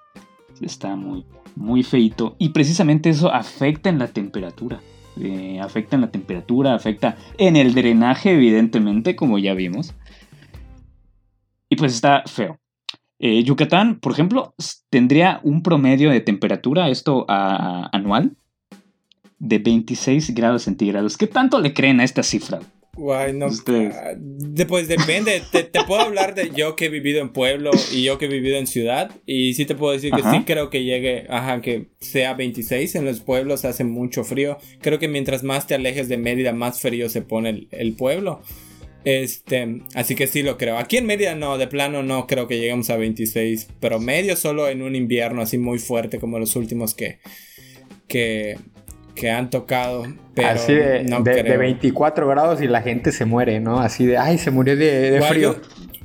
[0.61, 1.25] está muy,
[1.57, 2.37] muy feito.
[2.39, 4.81] Y precisamente eso afecta en la temperatura.
[5.21, 9.95] Eh, afecta en la temperatura, afecta en el drenaje, evidentemente, como ya vimos.
[11.69, 12.59] Y pues está feo.
[13.19, 14.55] Eh, Yucatán, por ejemplo,
[14.91, 18.37] tendría un promedio de temperatura, esto anual,
[19.39, 21.17] de 26 grados centígrados.
[21.17, 22.61] ¿Qué tanto le creen a esta cifra?
[22.99, 23.47] Guay, no.
[24.67, 25.41] Pues depende.
[25.53, 28.57] te, puedo hablar de yo que he vivido en pueblo y yo que he vivido
[28.57, 29.13] en ciudad.
[29.25, 32.97] Y sí te puedo decir que sí creo que llegue, ajá, que sea 26.
[32.97, 34.59] En los pueblos hace mucho frío.
[34.81, 38.43] Creo que mientras más te alejes de Mérida, más frío se pone el, pueblo.
[39.05, 40.77] Este, así que sí lo creo.
[40.77, 43.69] Aquí en Mérida no, de plano no creo que lleguemos a 26.
[43.79, 47.21] Pero medio solo en un invierno así muy fuerte como los últimos que,
[48.09, 48.59] que,
[49.19, 50.07] que han tocado.
[50.35, 53.81] Pero Así de, no de, 24 grados y la gente se muere, ¿no?
[53.81, 55.57] Así de, ay, se murió de, frío.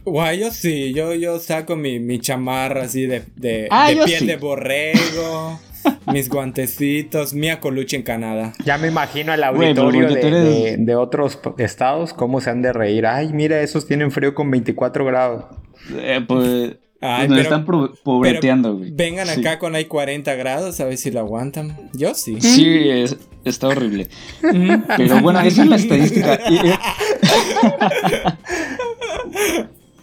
[0.06, 4.36] Guay, yo sí, yo, yo saco mi, mi chamarra así de, de, ah, piel de
[4.36, 5.60] borrego.
[6.08, 8.54] mis guantecitos, mi acoluche en Canadá.
[8.64, 13.06] Ya me imagino el auditorio de, de, otros estados, cómo se han de reír.
[13.06, 15.46] Ay, mira, esos tienen frío con 24 grados.
[15.92, 18.92] Eh, pues Ay, nos están pobreteando, güey.
[18.92, 21.90] Vengan acá con hay 40 grados a ver si lo aguantan.
[21.94, 22.40] Yo sí.
[22.40, 23.06] Sí,
[23.44, 24.08] está horrible.
[24.42, 26.40] pero bueno, esa es la estadística.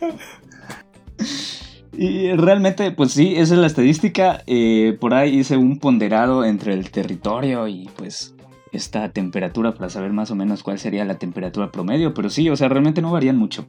[2.00, 4.42] Y, realmente, pues sí, esa es la estadística.
[4.46, 8.34] Eh, por ahí hice un ponderado entre el territorio y pues
[8.72, 12.56] esta temperatura para saber más o menos cuál sería la temperatura promedio, pero sí, o
[12.56, 13.66] sea, realmente no varían mucho.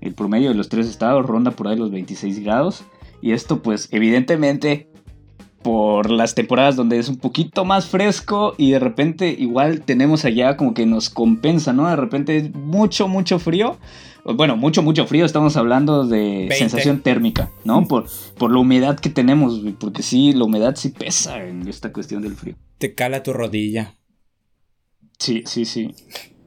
[0.00, 2.84] El promedio de los tres estados ronda por ahí los 26 grados
[3.20, 4.88] y esto pues evidentemente
[5.64, 10.58] por las temporadas donde es un poquito más fresco y de repente igual tenemos allá
[10.58, 11.88] como que nos compensa, ¿no?
[11.88, 13.78] De repente es mucho, mucho frío.
[14.26, 17.86] Bueno, mucho, mucho frío, estamos hablando de sensación térmica, ¿no?
[17.88, 22.22] Por, por la humedad que tenemos, porque sí, la humedad sí pesa en esta cuestión
[22.22, 22.56] del frío.
[22.78, 23.94] Te cala tu rodilla.
[25.18, 25.94] Sí, sí, sí.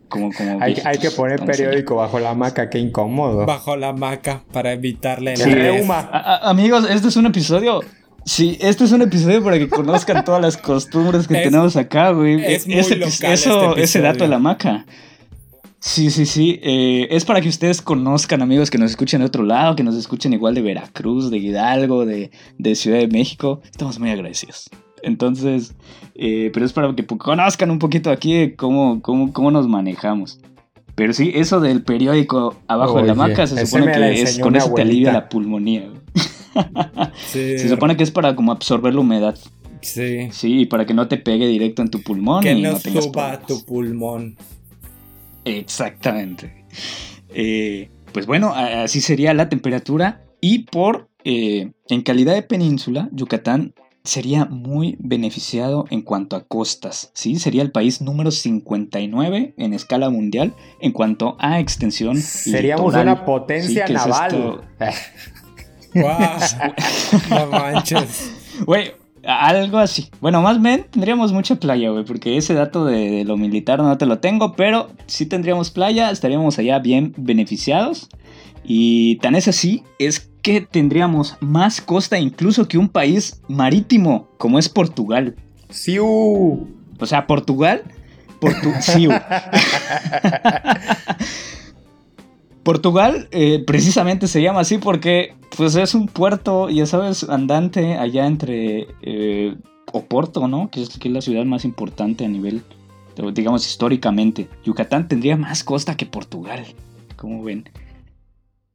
[0.10, 3.46] Como, como hay, hay, que poner periódico bajo la hamaca, qué incómodo.
[3.46, 6.10] Bajo la hamaca para evitarle el reuma.
[6.44, 7.82] amigos, este es un episodio.
[8.24, 12.44] Sí, este es un episodio para que conozcan todas las costumbres que tenemos acá, güey.
[12.44, 14.86] Es ese, eso, este ese dato de la hamaca.
[15.80, 16.60] Sí, sí, sí.
[16.64, 19.96] Eh, es para que ustedes conozcan, amigos, que nos escuchen de otro lado, que nos
[19.96, 23.62] escuchen igual de Veracruz, de Hidalgo, de, de Ciudad de México.
[23.72, 24.70] Estamos muy agradecidos.
[25.04, 25.76] Entonces,
[26.16, 30.40] eh, pero es para que conozcan un poquito aquí cómo, cómo, cómo nos manejamos.
[30.96, 34.74] Pero sí, eso del periódico abajo de la maca se supone que es, con eso
[34.74, 35.92] te alivia la pulmonía.
[37.28, 39.38] Se supone que es para como absorber la humedad.
[39.82, 40.30] Sí.
[40.32, 42.42] Sí, para que no te pegue directo en tu pulmón.
[42.42, 44.38] Que y no, suba tu pulmón.
[45.46, 46.66] Exactamente.
[47.30, 50.24] Eh, pues bueno, así sería la temperatura.
[50.42, 53.76] Y por, eh, en calidad de península, Yucatán
[54.08, 57.38] sería muy beneficiado en cuanto a costas, ¿sí?
[57.40, 62.18] Sería el país número 59 en escala mundial en cuanto a extensión.
[62.18, 64.62] Seríamos una potencia naval.
[67.30, 68.32] no manches.
[68.66, 68.94] Güey,
[69.24, 70.10] algo así.
[70.22, 74.06] Bueno, más bien tendríamos mucha playa, güey, porque ese dato de, lo militar no te
[74.06, 78.10] lo tengo, pero si tendríamos playa, estaríamos allá bien beneficiados.
[78.70, 84.60] Y tan es así, es que tendríamos más costa incluso que un país marítimo, como
[84.60, 85.36] es Portugal.
[85.70, 86.68] ¡Siu!
[87.00, 87.84] O sea, Portugal.
[88.40, 88.72] Portu
[92.64, 98.28] Portugal eh, precisamente se llama así porque pues es un puerto, ya sabes, andante allá
[98.28, 99.56] entre eh,
[99.94, 100.70] Oporto, ¿no?
[100.70, 102.62] Que es, que es la ciudad más importante a nivel,
[103.34, 104.50] digamos, históricamente.
[104.66, 106.66] Yucatán tendría más costa que Portugal,
[107.16, 107.70] como ven.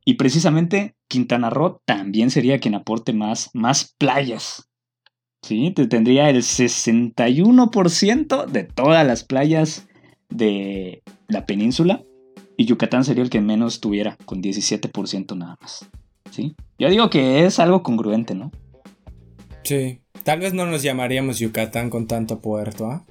[0.04, 4.68] Y precisamente Quintana Roo también sería quien aporte más, más playas.
[5.42, 9.88] Sí, tendría el 61% de todas las playas
[10.28, 12.04] de la península
[12.56, 15.88] y Yucatán sería el que menos tuviera, con 17% nada más.
[16.30, 16.54] ¿Sí?
[16.78, 18.52] Yo digo que es algo congruente, ¿no?
[19.64, 20.00] Sí.
[20.22, 23.04] Tal vez no nos llamaríamos Yucatán con tanto puerto, ¿ah?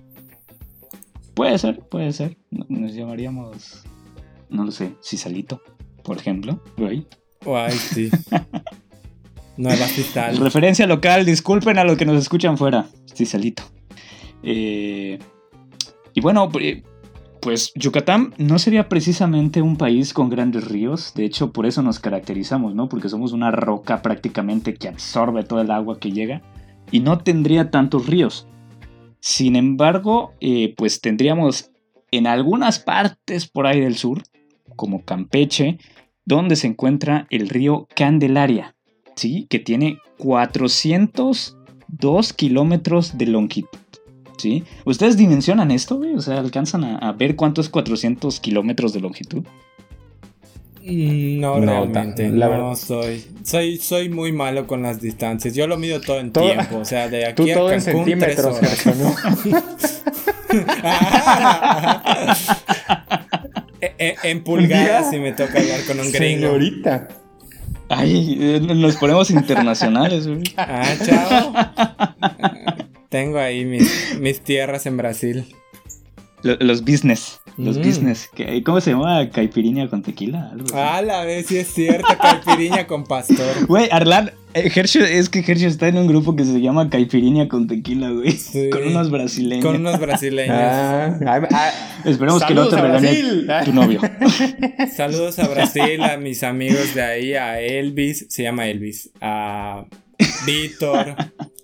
[1.34, 2.38] Puede ser, puede ser.
[2.50, 3.84] Nos llamaríamos,
[4.50, 5.62] no lo sé, Cisalito,
[6.04, 6.62] por ejemplo.
[6.78, 7.06] Güey.
[7.46, 8.10] Ay, sí.
[9.58, 10.38] Nueva Cital.
[10.38, 12.88] Referencia local, disculpen a los que nos escuchan fuera.
[13.14, 13.64] Cisalito.
[14.44, 15.20] Eh,
[16.14, 16.50] y bueno,
[17.42, 22.00] pues Yucatán no sería precisamente un país con grandes ríos, de hecho por eso nos
[22.00, 22.90] caracterizamos, ¿no?
[22.90, 26.42] Porque somos una roca prácticamente que absorbe todo el agua que llega
[26.92, 28.48] y no tendría tantos ríos.
[29.20, 31.72] Sin embargo, eh, pues tendríamos
[32.12, 34.24] en algunas partes por ahí del sur,
[34.76, 35.80] como Campeche,
[36.26, 38.76] donde se encuentra el río Candelaria,
[39.16, 39.48] ¿sí?
[39.50, 43.80] Que tiene 402 kilómetros de longitud.
[44.38, 44.64] ¿sí?
[44.86, 46.14] ¿Ustedes dimensionan esto, güey?
[46.16, 49.44] O sea, ¿alcanzan a, ver cuánto es 400 kilómetros de longitud?
[50.84, 53.24] Mm, no, realmente, no soy.
[53.44, 55.54] Soy soy muy malo con las distancias.
[55.54, 58.58] Yo lo mido todo en tiempo, o sea, de aquí a todo en centímetros,
[58.98, 59.14] ¿no?
[59.50, 59.54] E,
[64.02, 66.48] e, en pulgadas si me toca hablar con un gringo.
[66.48, 67.08] Señorita.
[67.90, 70.44] Ay, eh, nos ponemos internacionales, güey.
[70.56, 71.54] Ah, chao.
[73.10, 75.46] Tengo ahí mis, tierras en Brasil.
[76.44, 77.40] Los, business.
[77.58, 77.82] Los mm.
[77.82, 78.30] business.
[78.66, 79.30] ¿Cómo se llama?
[79.30, 80.54] Caipirinha con tequila.
[80.74, 82.08] Ah, la vez sí es cierto.
[82.20, 83.66] Caipirinha con pastor.
[83.68, 84.32] Güey, Arlan.
[84.54, 88.38] Eh, es que Hershey está en un grupo que se llama Caipirinha con tequila, güey.
[88.72, 89.66] Con unos brasileños.
[89.66, 90.56] Con unos brasileños.
[91.26, 91.72] Ah, ah,
[92.04, 94.02] Esperemos que no te regañe tu novio.
[94.96, 98.26] Saludos a Brasil, a mis amigos de ahí, a Elvis.
[98.30, 99.12] Se llama Elvis.
[99.22, 99.86] A
[100.46, 101.16] Víctor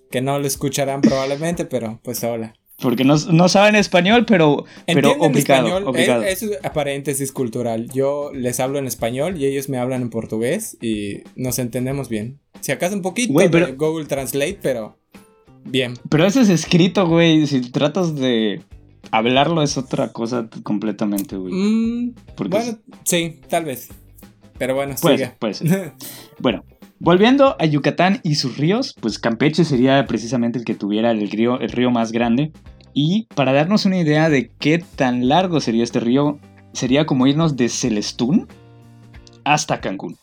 [0.09, 2.53] que no lo escucharán probablemente, pero pues hola.
[2.79, 3.17] Porque no,
[3.49, 6.23] saben español, pero, pero obligado, español.
[6.25, 7.89] Es, es paréntesis cultural.
[7.91, 12.39] Yo les hablo en español y ellos me hablan en portugués y nos entendemos bien.
[12.61, 14.95] Si acaso un poquito de Google Translate, pero
[15.65, 15.95] bien.
[16.09, 17.47] Pero eso es escrito, güey.
[17.47, 18.61] Si tratas de
[19.09, 21.53] hablarlo es otra cosa completamente, güey.
[21.53, 22.15] Mm,
[22.47, 23.89] bueno, sí, tal vez.
[24.59, 25.31] Pero bueno, pues, sigue.
[25.39, 25.63] Pues,
[26.39, 26.63] bueno,
[26.99, 31.59] Volviendo a Yucatán y sus ríos, pues Campeche sería precisamente el que tuviera el río,
[31.59, 32.51] el río más grande.
[32.93, 36.39] Y para darnos una idea de qué tan largo sería este río,
[36.73, 38.47] sería como irnos de Celestún
[39.43, 40.17] hasta Cancún.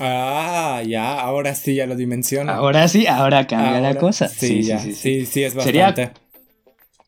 [0.00, 2.54] Ah, ya, ahora sí ya lo dimensiona.
[2.54, 4.28] Ahora sí, ahora cambia la cosa.
[4.28, 5.94] Sí, sí, sí, sí, sí, es bastante.
[5.94, 6.12] Sería,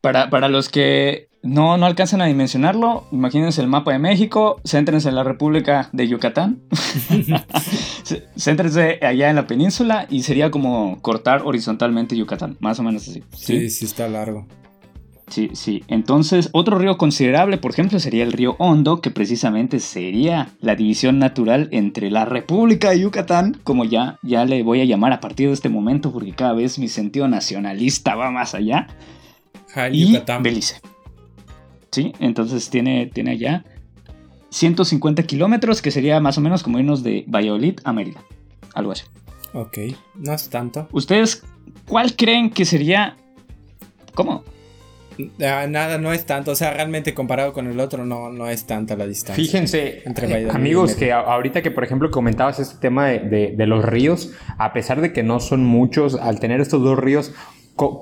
[0.01, 3.07] para, para los que no, no alcanzan a dimensionarlo.
[3.13, 6.61] Imagínense el mapa de México, céntrense en la República de Yucatán,
[8.37, 13.23] céntrense allá en la península y sería como cortar horizontalmente Yucatán, más o menos así.
[13.35, 14.47] Sí, sí, está largo.
[15.29, 15.85] Sí, sí.
[15.87, 21.21] Entonces, otro río considerable, por ejemplo, sería el río Hondo, que precisamente sería la división
[21.21, 25.47] natural entre la República de Yucatán, como ya, ya le voy a llamar a partir
[25.47, 28.89] de este momento, porque cada vez mi sentido nacionalista va más allá,
[29.93, 30.81] y Belice.
[31.91, 32.13] ¿Sí?
[32.21, 33.65] Entonces tiene, tiene allá
[34.51, 38.23] 150 kilómetros, que sería más o menos como irnos de Valladolid a Mérida.
[38.75, 39.05] Algo así.
[39.53, 39.79] Ok,
[40.15, 40.89] no es tanto.
[40.93, 41.43] ¿Ustedes
[41.87, 43.17] cuál creen que sería...
[44.15, 44.45] ¿Cómo?
[45.45, 46.53] Ah, nada, no es tanto.
[46.53, 49.43] O sea, realmente comparado con el otro, no, no es tanta la distancia.
[49.43, 54.33] Fíjense, entre eh, amigos, que ahorita que por ejemplo comentabas este tema de, los ríos,
[54.59, 57.33] a pesar de que no son muchos, al tener estos dos ríos,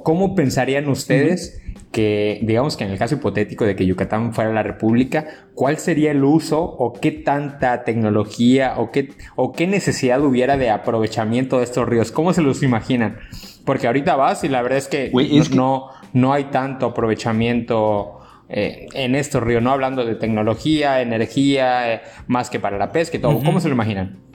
[0.03, 1.63] ¿cómo pensarían ustedes?
[1.93, 6.11] que, digamos que en el caso hipotético de que Yucatán fuera la república, ¿cuál sería
[6.11, 11.65] el uso o qué tanta tecnología o qué, o qué necesidad hubiera de aprovechamiento de
[11.65, 12.13] estos ríos?
[12.13, 13.19] ¿Cómo se los imaginan?
[13.65, 15.11] Porque ahorita vas y la verdad es que,
[15.55, 22.01] no, no, hay tanto aprovechamiento eh, en estos ríos, no hablando de tecnología, energía, eh,
[22.27, 23.41] más que para la pesca y todo.
[23.43, 24.28] ¿Cómo se lo imaginan?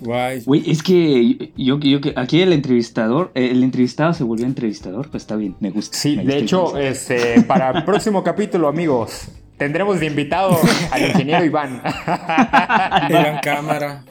[0.00, 0.42] Guay.
[0.66, 5.36] es que yo, yo, aquí el entrevistador, eh, el entrevistado se volvió entrevistador, pues está
[5.36, 5.96] bien, me gusta.
[5.96, 10.58] Sí, de hecho, este, para el próximo capítulo, amigos, tendremos de invitado
[10.90, 11.82] al ingeniero Iván.
[13.08, 14.04] Iván Cámara.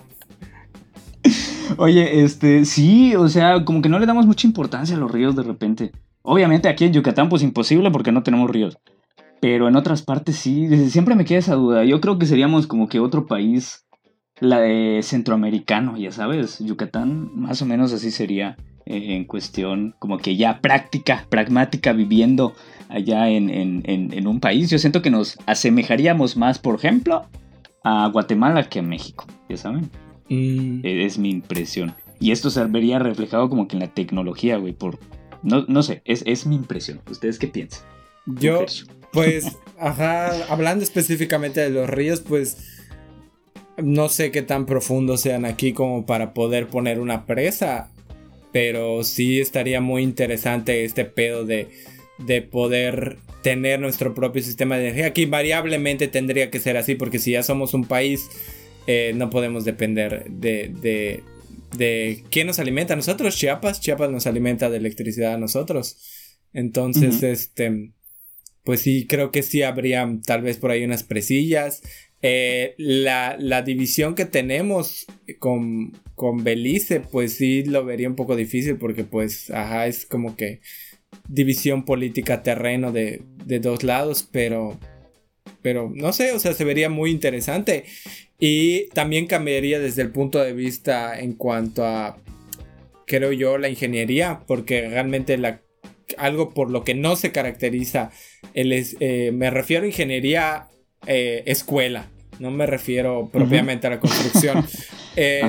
[1.77, 5.35] Oye, este, sí, o sea, como que no le damos mucha importancia a los ríos
[5.35, 5.91] de repente.
[6.21, 8.77] Obviamente aquí en Yucatán pues imposible porque no tenemos ríos.
[9.41, 11.83] Pero en otras partes sí, desde siempre me queda esa duda.
[11.83, 13.84] Yo creo que seríamos como que otro país
[14.39, 20.17] la de centroamericano, ya sabes, Yucatán más o menos así sería eh, en cuestión como
[20.17, 22.53] que ya práctica, pragmática, viviendo
[22.89, 24.69] allá en, un país.
[24.69, 27.25] Yo siento que nos asemejaríamos más, por ejemplo,
[27.83, 29.89] a Guatemala que a México, ya saben.
[30.29, 30.81] Mm.
[30.83, 31.95] E, es mi impresión.
[32.19, 34.99] Y esto se vería reflejado como que en la tecnología, güey, por...
[35.43, 37.01] No, no sé, es, es mi impresión.
[37.09, 37.81] ¿Ustedes qué piensan?
[38.25, 38.65] Yo,
[39.11, 42.74] pues, ajá, hablando específicamente de los ríos, pues
[43.77, 47.91] no sé qué tan profundos sean aquí como para poder poner una presa.
[48.51, 51.67] Pero sí estaría muy interesante este pedo de,
[52.19, 55.13] de poder tener nuestro propio sistema de energía.
[55.13, 56.95] Que invariablemente tendría que ser así.
[56.95, 58.29] Porque si ya somos un país,
[58.87, 61.23] eh, no podemos depender de, de,
[61.77, 63.35] de quién nos alimenta a nosotros.
[63.35, 63.81] Chiapas.
[63.81, 65.97] Chiapas nos alimenta de electricidad a nosotros.
[66.53, 67.91] Entonces, este.
[68.63, 71.83] Pues sí, creo que sí habría tal vez por ahí unas presillas.
[72.21, 75.05] Eh, la, división que tenemos
[75.39, 80.35] con, con, Belice, pues sí lo vería un poco difícil porque pues, ajá, es como
[80.35, 80.61] que
[81.27, 83.21] división política terreno de,
[83.61, 84.79] dos lados, pero,
[85.61, 87.85] pero no sé, o sea, se vería muy interesante.
[88.39, 92.17] Y también cambiaría desde el punto de vista en cuanto a,
[93.07, 95.61] creo yo, la ingeniería, porque realmente la,
[96.17, 98.11] algo por lo que no se caracteriza,
[98.53, 100.67] el eh, me refiero a ingeniería
[101.05, 104.65] eh, escuela, no me refiero propiamente a la construcción.
[105.17, 105.41] Eh,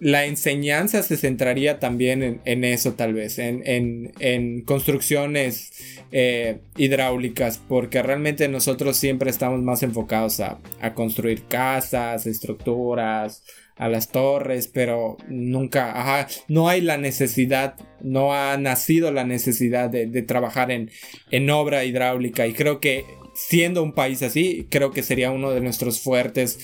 [0.00, 5.72] la enseñanza se centraría también en, eso tal vez, en, construcciones
[6.10, 10.58] eh, hidráulicas, porque realmente nosotros siempre estamos más enfocados a,
[10.94, 13.44] construir casas, estructuras,
[13.76, 19.90] a las torres, pero nunca, ajá, no hay la necesidad, no ha nacido la necesidad
[19.90, 20.90] de, de trabajar en,
[21.30, 23.04] en obra hidráulica y creo que
[23.48, 26.58] siendo un país así, creo que sería uno de nuestros fuertes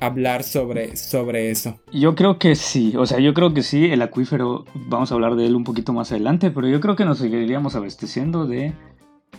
[0.00, 1.78] hablar sobre, sobre eso.
[1.92, 5.34] Yo creo que sí, o sea, yo creo que sí, el acuífero, vamos a hablar
[5.36, 8.72] de él un poquito más adelante, pero yo creo que nos seguiríamos abasteciendo de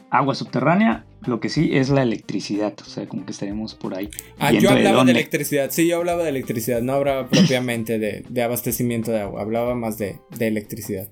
[0.09, 4.09] agua subterránea, lo que sí es la electricidad, o sea, como que estaríamos por ahí.
[4.37, 9.11] Ah, yo hablaba de, electricidad, sí, yo hablaba de electricidad, no hablaba propiamente de, abastecimiento
[9.11, 11.09] de agua, hablaba más de, de electricidad.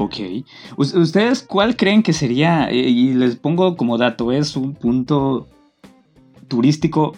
[0.00, 0.14] Ok.
[0.76, 5.48] ¿Ustedes cuál creen que sería, eh, y les pongo como dato, es un punto
[6.46, 7.16] turístico,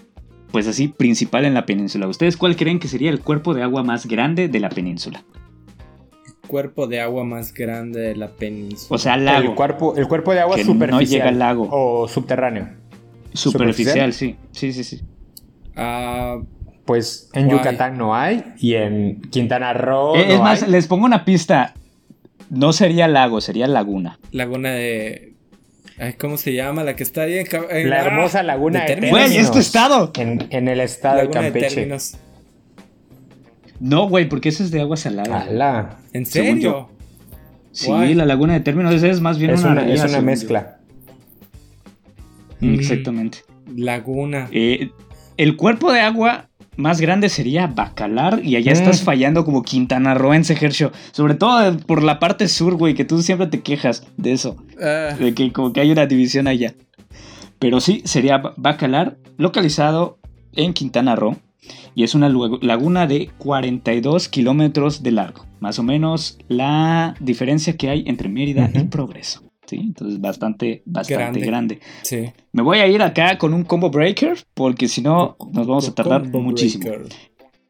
[0.50, 2.08] pues así, principal en la península?
[2.08, 5.22] ¿Ustedes cuál creen que sería el cuerpo de agua más grande de la península?
[6.46, 8.96] Cuerpo de agua más grande de la península.
[8.96, 9.50] O sea, lago.
[9.50, 10.90] El cuerpo, el cuerpo de agua superficial.
[10.90, 11.68] No llega al lago.
[11.70, 12.66] O subterráneo.
[13.34, 14.36] Superficial, sí.
[14.52, 15.02] Sí, sí, sí.
[15.76, 16.40] Ah.
[16.86, 20.16] pues en Yucatán no hay y en Quintana Roo.
[20.16, 21.74] Eh, es más, les pongo una pista.
[22.50, 24.18] No sería lago, sería laguna.
[24.32, 25.34] Laguna de.
[26.18, 26.82] ¿Cómo se llama?
[26.82, 27.90] La que está ahí en.
[27.90, 30.12] la hermosa laguna de, de Güey, ¿es tu estado?
[30.16, 31.88] En, el estado de Campeche.
[33.78, 35.98] no, güey, porque ese es de agua salada.
[36.12, 36.90] ¿En serio?
[37.72, 40.78] Sí, la laguna de términos es más bien es una, es una mezcla.
[42.58, 43.38] Mm, exactamente.
[43.74, 44.48] Laguna.
[44.50, 44.90] Eh,
[45.36, 46.49] el cuerpo de agua
[46.80, 49.04] más grande sería Bacalar y allá estás mm.
[49.04, 50.92] fallando como Quintana Roo en Sejercio.
[51.12, 54.56] Sobre todo por la parte sur, güey, que tú siempre te quejas de eso.
[54.82, 55.14] Ah.
[55.18, 56.74] De que como que hay una división allá.
[57.58, 60.18] Pero sí, sería Bacalar, localizado
[60.54, 61.36] en Quintana Roo.
[61.94, 65.44] Y es una laguna de 42 kilómetros de largo.
[65.60, 69.49] Más o menos la diferencia que hay entre Mérida y Progreso.
[69.76, 71.80] Entonces bastante, bastante grande.
[72.52, 75.94] Me voy a ir acá con un combo breaker porque si no nos vamos a
[75.94, 76.84] tardar muchísimo.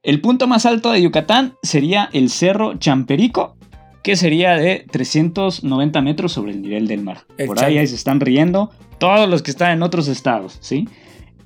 [0.02, 3.56] El punto más alto de Yucatán sería el Cerro Champerico,
[4.02, 7.26] que sería de 390 metros sobre el nivel del mar.
[7.46, 10.88] Por ahí, ahí se están riendo todos los que están en otros estados, ¿sí?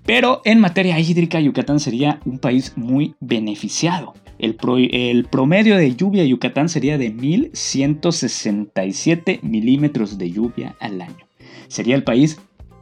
[0.07, 4.15] Pero en materia hídrica, Yucatán sería un país muy beneficiado.
[4.39, 11.27] El, promedio de lluvia en Yucatán sería de 1167 milímetros de lluvia al año.
[11.69, 12.41] Sería el país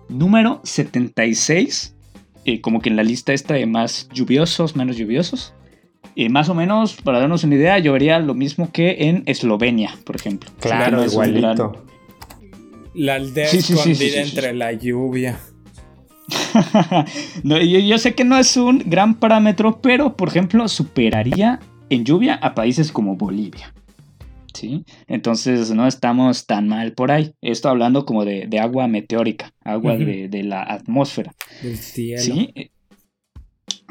[0.09, 1.95] número 76,
[2.45, 5.55] eh, como que en la lista esta de más lluviosos, menos lluviosos.
[6.15, 10.17] Y más o menos, para darnos una idea, llovería lo mismo que en Eslovenia, por
[10.17, 10.51] ejemplo.
[10.61, 11.85] Claro, igualito.
[12.95, 15.41] La aldea escondida entre la lluvia.
[17.45, 21.61] yo, sé que no es un gran parámetro, pero por ejemplo superaría
[21.91, 23.75] en lluvia a países como Bolivia.
[24.55, 24.85] ¿Sí?
[25.07, 27.35] Entonces no estamos tan mal por ahí.
[27.41, 31.33] Esto hablando como de, agua meteórica, agua de, la atmósfera.
[31.63, 32.23] Del cielo.
[32.23, 32.53] ¿Sí?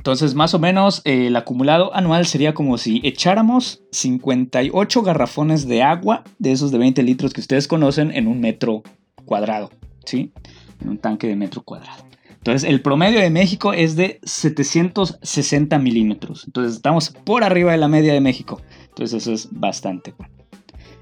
[0.02, 5.84] Entonces, más o menos, eh, el acumulado anual sería como si echáramos 58 garrafones de
[5.84, 8.82] agua, de esos de 20 litros que ustedes conocen, en un metro
[9.26, 9.70] cuadrado,
[10.04, 10.32] ¿sí?
[10.82, 12.11] En un tanque de metro cuadrado.
[12.42, 16.46] Entonces, el promedio de México es de 760 milímetros.
[16.48, 18.60] Entonces, estamos por arriba de la media de México.
[18.90, 20.34] Entonces, eso es bastante bueno.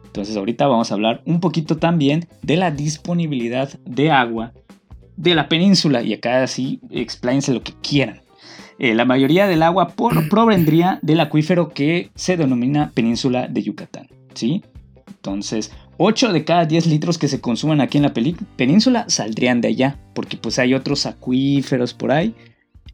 [0.04, 4.52] Entonces, ahorita vamos a hablar un poquito también de la disponibilidad de agua
[5.16, 6.04] de la península.
[6.04, 8.22] Y acá sí, expláyense lo que quieran.
[8.78, 9.94] Eh, la mayoría del agua
[10.30, 14.10] provendría del acuífero que se denomina península de Yucatán.
[14.34, 14.62] ¿sí?
[15.08, 15.72] Entonces,
[16.02, 18.14] 8 de cada 10 litros que se consuman aquí en la
[18.56, 22.34] península saldrían de allá, porque pues hay otros acuíferos por ahí.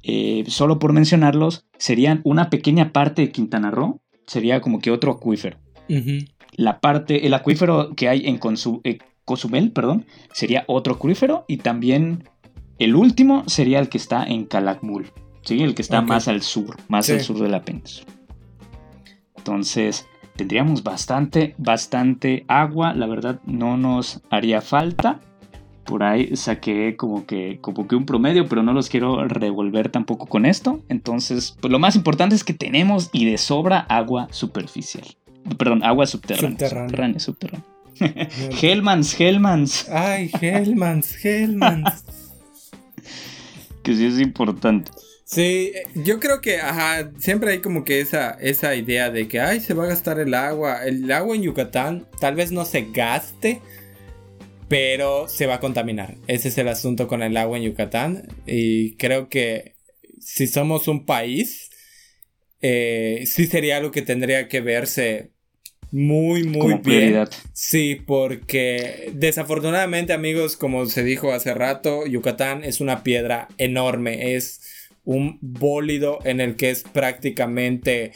[0.02, 5.12] Eh, solo por mencionarlos, serían una pequeña parte de Quintana Roo, sería como que otro
[5.12, 5.60] acuífero.
[6.56, 8.40] La parte, el acuífero que hay en
[8.84, 12.24] eh, Cozumel, perdón, sería otro acuífero y también
[12.80, 15.12] el último sería el que está en Calakmul.
[15.44, 15.62] ¿sí?
[15.62, 18.12] El que está más al sur, más al sur de la península.
[19.38, 22.94] Entonces, tendríamos bastante, bastante agua.
[22.94, 25.20] La verdad, no nos haría falta.
[25.86, 30.26] Por ahí saqué como que, como que un promedio, pero no los quiero revolver tampoco
[30.26, 30.84] con esto.
[30.90, 35.06] Entonces, pues lo más importante es que tenemos y de sobra agua superficial.
[35.58, 36.70] Perdón, agua subterránea.
[36.70, 37.66] Subterránea, subterránea.
[38.62, 39.90] Hellmans, Hellmans.
[39.90, 42.04] Ay, Hellmans, Hellmans.
[43.84, 44.92] que sí es importante.
[45.26, 49.60] Sí, yo creo que, ajá, siempre hay como que esa, esa idea de que, ay,
[49.60, 50.86] se va a gastar el agua.
[50.86, 53.60] El agua en Yucatán tal vez no se gaste,
[54.68, 56.16] pero se va a contaminar.
[56.28, 58.28] Ese es el asunto con el agua en Yucatán.
[58.46, 59.76] Y creo que
[60.20, 61.72] si somos un país,
[62.62, 65.32] eh, sí sería algo que tendría que verse
[65.92, 67.28] muy, muy bien.
[67.54, 74.36] Sí, porque desafortunadamente, amigos, como se dijo hace rato, Yucatán es una piedra enorme.
[74.36, 74.62] Es
[75.06, 78.12] un bólido en el que es prácticamente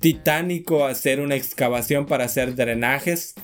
[0.00, 3.34] titánico hacer una excavación para hacer drenajes.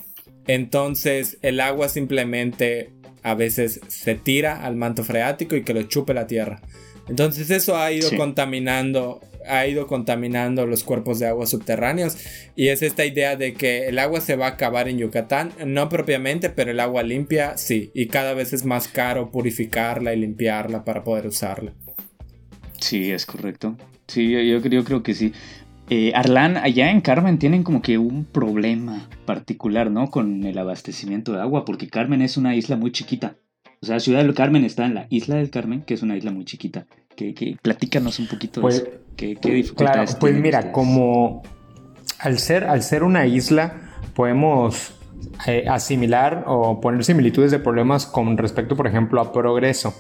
[0.47, 2.92] Entonces el agua simplemente
[3.22, 6.62] a veces se tira al manto freático y que lo chupe la tierra.
[7.09, 12.16] Entonces eso ha ido contaminando, ha ido contaminando los cuerpos de agua subterráneos
[12.57, 15.88] y es esta idea de que el agua se va a acabar en Yucatán, no
[15.88, 20.84] propiamente, pero el agua limpia sí, y cada vez es más caro purificarla y limpiarla
[20.84, 21.74] para poder usarla.
[22.85, 23.76] Sí, es correcto.
[24.09, 25.32] Sí, yo, creo, que sí.
[25.89, 30.11] Eh, Arlán, allá en Carmen tienen como que un problema particular, ¿no?
[30.11, 33.37] Con el abastecimiento de agua, porque Carmen es una isla muy chiquita.
[33.80, 36.30] O sea, Ciudad del Carmen está en la isla del Carmen, que es una isla
[36.30, 36.85] muy chiquita.
[37.16, 38.87] Que, platícanos un poquito de pues, eso.
[39.16, 41.43] ¿Qué, dificultades claro, Pues mira, como
[42.18, 44.93] al ser, al ser una isla, podemos
[45.47, 49.95] eh, asimilar o poner similitudes de problemas con respecto, por ejemplo, a progreso.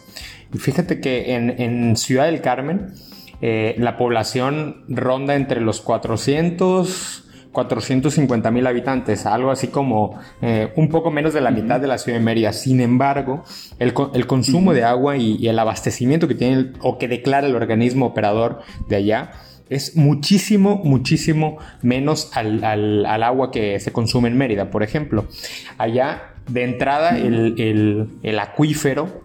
[0.52, 2.92] Y fíjate que en, Ciudad del Carmen
[3.40, 7.22] eh, la población ronda entre los 400
[7.54, 11.98] 450 mil habitantes, algo así como eh, un poco menos de la mitad de la
[11.98, 12.52] ciudad de Mérida.
[12.52, 13.44] Sin embargo,
[13.78, 13.94] el,
[14.26, 18.60] consumo de agua y, y, el abastecimiento que tiene o que declara el organismo operador
[18.88, 19.30] de allá
[19.70, 25.26] es muchísimo, muchísimo menos al, agua que se consume en Mérida, por ejemplo.
[25.78, 29.24] Allá, de entrada, el, acuífero,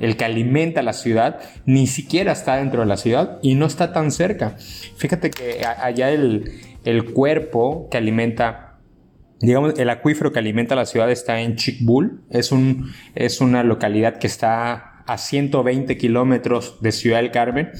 [0.00, 3.92] el que alimenta la ciudad, ni siquiera está dentro de la ciudad y no está
[3.92, 4.56] tan cerca.
[4.96, 8.62] Fíjate que allá el, cuerpo que alimenta
[9.40, 12.22] digamos, el acuífero que alimenta la ciudad está en Chicbul.
[12.30, 17.70] Es, un, es una localidad que está a 120 kilómetros de Ciudad del Carmen.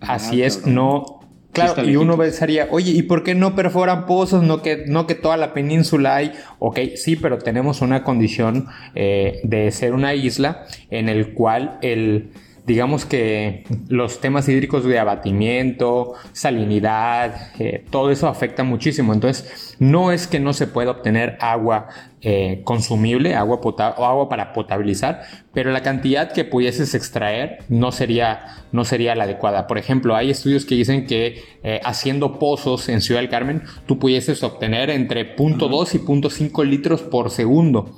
[0.00, 1.19] Ah, Así es, no,
[1.52, 4.44] Claro, y uno pensaría, oye, ¿y por qué no perforan pozos?
[4.44, 6.32] No que, no que toda la península hay.
[6.60, 12.30] Ok, sí, pero tenemos una condición eh, de ser una isla en el cual el,
[12.70, 19.12] digamos que los temas hídricos de abatimiento, salinidad, eh, todo eso afecta muchísimo.
[19.12, 21.88] Entonces, no es que no se pueda obtener agua
[22.22, 28.58] eh, consumible, agua o agua para potabilizar, pero la cantidad que pudieses extraer no sería,
[28.70, 29.66] no sería la adecuada.
[29.66, 33.98] Por ejemplo, hay estudios que dicen que eh, haciendo pozos en Ciudad del Carmen, tú
[33.98, 37.96] pudieses obtener entre 0.2 y 0.5 litros por segundo.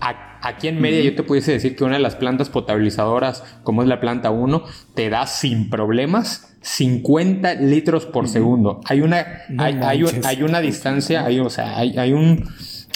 [0.00, 3.88] Aquí en Mérida yo te pudiese decir que una de las plantas potabilizadoras, como es
[3.88, 4.62] la planta 1,
[4.94, 8.80] te da sin problemas 50 litros por segundo.
[8.84, 9.26] Hay una,
[9.58, 12.48] hay, una distancia, hay, o sea, hay, un,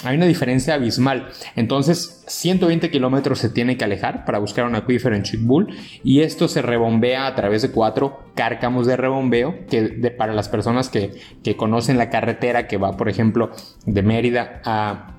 [0.03, 1.29] hay una diferencia abismal.
[1.55, 6.47] Entonces, 120 kilómetros se tiene que alejar para buscar un acuífero en Chitbull y esto
[6.47, 11.11] se rebombea a través de cuatro cárcamos de rebombeo que para las personas que,
[11.43, 13.51] que conocen la carretera que va, por ejemplo,
[13.85, 15.12] de Mérida a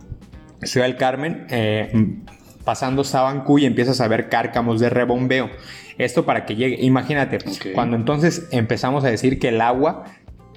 [0.67, 2.21] Ciudad del Carmen, eh,
[2.65, 5.51] pasando Sabancuy empiezas a ver cárcamos de rebombeo.
[5.99, 7.39] Esto para que llegue, imagínate,
[7.75, 10.05] cuando entonces empezamos a decir que el agua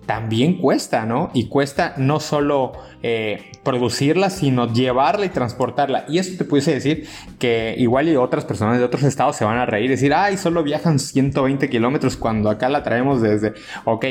[0.08, 1.30] también cuesta, ¿no?
[1.34, 2.72] Y cuesta no solo
[3.04, 6.06] eh, producirla, sino llevarla y transportarla.
[6.08, 9.58] Y eso te pudiese decir que igual y otras personas de otros estados se van
[9.58, 13.54] a reír y decir, ay, solo viajan 120 kilómetros cuando acá la traemos desde,
[13.84, 14.06] ok,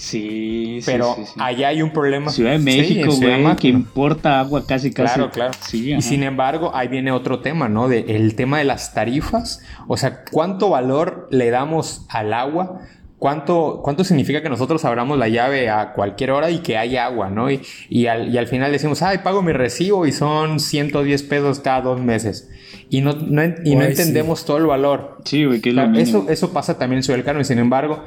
[0.00, 2.30] Sí, pero allá hay un problema.
[2.30, 5.14] Ciudad de México, güey, que importa agua casi casi.
[5.14, 5.52] Claro, claro.
[5.74, 7.86] y sin embargo, ahí viene otro tema, ¿no?
[7.86, 9.60] De el tema de las tarifas.
[9.88, 12.80] O sea, ¿cuánto valor le damos al agua?
[13.18, 17.28] ¿Cuánto, ¿Cuánto significa que nosotros abramos la llave a cualquier hora y que hay agua,
[17.28, 17.50] ¿no?
[17.50, 21.60] Y, y, al, y al, final decimos, ay, pago mi recibo y son 110 pesos
[21.60, 22.48] cada dos meses.
[22.88, 25.18] Y no, no, y no entendemos todo el valor.
[25.26, 27.44] Sí, güey, que eso, eso pasa también en Ciudad del Carmen.
[27.44, 28.04] Sin embargo,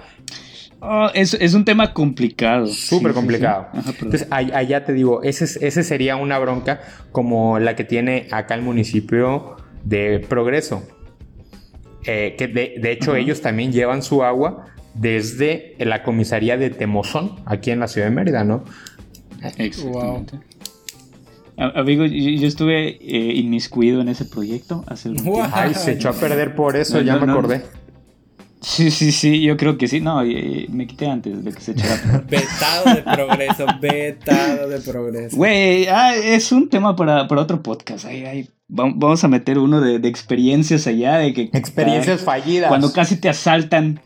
[0.86, 2.68] Oh, es, un tema complicado.
[2.68, 3.68] Súper complicado.
[3.74, 6.82] Entonces, allá te digo, ese, ese sería una bronca
[7.14, 9.56] como la que tiene acá el municipio
[9.86, 10.84] de Progreso.
[12.06, 17.72] Eh, que de, hecho ellos también llevan su agua desde la comisaría de Temozón, aquí
[17.72, 18.66] en la ciudad de Mérida, ¿no?
[19.58, 20.40] Exactamente.
[21.56, 25.48] Amigo, yo, estuve eh, inmiscuido en ese proyecto hace un tiempo.
[25.54, 27.64] Ay, se echó a perder por eso, ya me acordé.
[28.64, 30.00] Sí, sí, sí, yo creo que sí.
[30.00, 32.24] No, me quité antes de que se echara.
[32.30, 35.36] vetado de progreso, vetado de progreso.
[35.36, 38.06] Güey, ah, es un tema para, otro podcast.
[38.70, 41.42] vamos a meter uno de, experiencias allá, de que...
[41.52, 42.70] Experiencias fallidas.
[42.70, 44.00] Cuando casi te asaltan.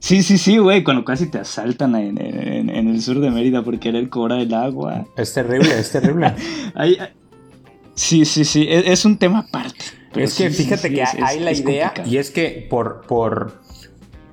[0.00, 4.10] Sí, sí, sí, güey, cuando casi te asaltan en, el sur de Mérida por querer
[4.10, 5.06] cobrar el agua.
[5.16, 6.34] Es terrible, es terrible.
[7.94, 9.86] sí, sí, sí, es, un tema aparte.
[10.14, 13.67] es que fíjate que hay la idea y es que por, por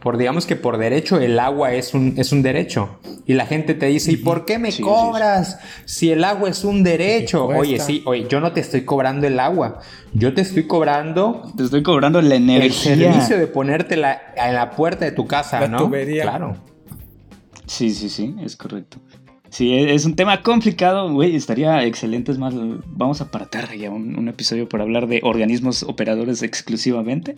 [0.06, 3.00] por digamos que por derecho el agua es un, es un derecho.
[3.26, 6.84] Y la gente te dice, ¿y por qué me cobras si el agua es un
[6.84, 7.48] derecho?
[7.48, 9.80] Oye, sí, oye, yo no te estoy cobrando el agua,
[10.14, 11.52] yo te estoy cobrando...
[11.58, 12.94] Te estoy cobrando la energía.
[12.94, 15.90] El servicio de ponértela en la puerta de tu casa, ¿no?
[15.90, 16.56] Claro.
[17.66, 19.00] Sí, sí, sí, es correcto.
[19.50, 21.36] Sí, e, es un tema complicado, güey.
[21.36, 22.32] Estaría excelente.
[22.32, 22.54] Es más,
[22.86, 27.38] vamos a apartar ya un, un, episodio para hablar de organismos operadores exclusivamente.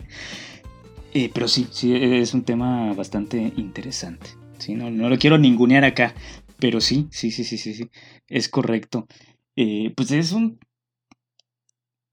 [1.18, 4.30] Eh, pero sí, sí, es un tema bastante interesante.
[4.58, 4.76] ¿sí?
[4.76, 6.14] No, no lo quiero ningunear acá,
[6.60, 7.90] pero sí, sí, sí, sí, sí, sí,
[8.28, 9.08] es correcto.
[9.56, 10.60] Eh, pues es un...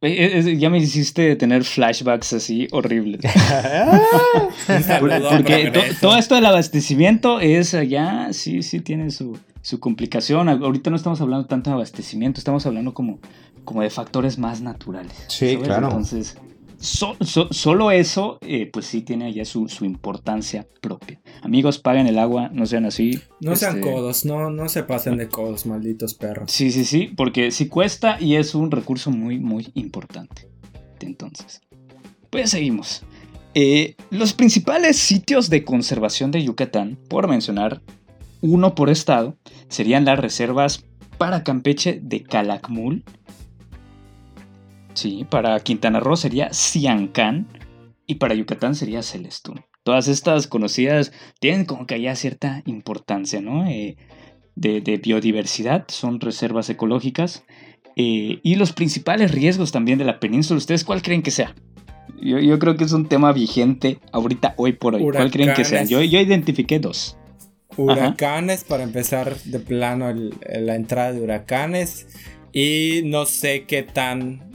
[0.02, 3.22] Eh, ya me hiciste tener flashbacks así horribles.
[5.00, 10.50] Porque todo esto del abastecimiento es allá, sí, sí tiene su, su complicación.
[10.50, 13.20] Ahorita no estamos hablando tanto de abastecimiento, estamos hablando como,
[13.66, 15.14] como de factores más naturales.
[15.28, 15.90] Sí, claro.
[15.90, 16.38] Entonces,
[16.86, 21.20] solo eso, eh, pues sí tiene ya su, importancia propia.
[21.42, 23.20] Amigos, paguen el agua, no sean así.
[23.40, 26.52] No sean este, codos, no, no se pasen de codos, malditos perros.
[26.52, 30.48] Sí, sí, sí, porque sí cuesta y es un recurso muy, muy importante.
[31.00, 31.62] Entonces,
[32.30, 33.04] pues seguimos.
[33.54, 37.82] Eh, los principales sitios de conservación de Yucatán, por mencionar
[38.42, 39.38] uno por estado,
[39.70, 40.84] serían las reservas
[41.18, 43.04] para Campeche de Calakmul,
[44.96, 47.48] Sí, para Quintana Roo sería Ciancán
[48.08, 49.66] y para Yucatán sería Celestún.
[49.84, 53.68] Todas estas conocidas tienen como que haya cierta importancia, ¿no?
[53.68, 53.98] Eh,
[54.56, 57.44] de, biodiversidad, son reservas ecológicas.
[57.98, 61.54] Eh, y los principales riesgos también de la península, ¿ustedes cuál creen que sea?
[62.22, 65.04] Yo, creo que es un tema vigente ahorita, hoy por hoy.
[65.04, 65.84] ¿Cuál creen que sea?
[65.84, 67.18] Yo, yo identifiqué dos.
[67.78, 72.08] Huracanes, para empezar de plano la entrada de huracanes.
[72.54, 74.55] Y no sé qué tan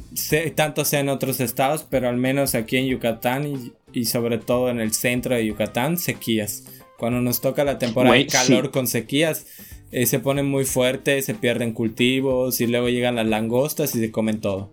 [0.54, 4.80] tanto sea en otros estados, pero al menos aquí en Yucatán y, sobre todo en
[4.80, 6.64] el centro de Yucatán, sequías.
[6.98, 9.46] Cuando nos toca la temporada de calor con sequías,
[9.90, 14.10] eh, se pone muy fuerte, se pierden cultivos y luego llegan las langostas y se
[14.10, 14.70] comen todo.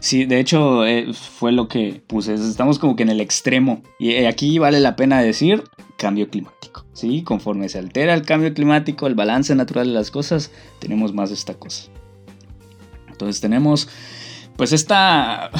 [0.00, 2.34] Sí, de hecho eh, fue lo que puse.
[2.34, 3.82] Estamos como que en el extremo.
[3.98, 5.64] Y eh, aquí vale la pena decir
[5.98, 6.86] cambio climático.
[6.92, 7.22] ¿sí?
[7.22, 11.34] Conforme se altera el cambio climático, el balance natural de las cosas, tenemos más de
[11.34, 11.90] esta cosa.
[13.18, 13.88] Entonces tenemos
[14.56, 15.50] pues esta,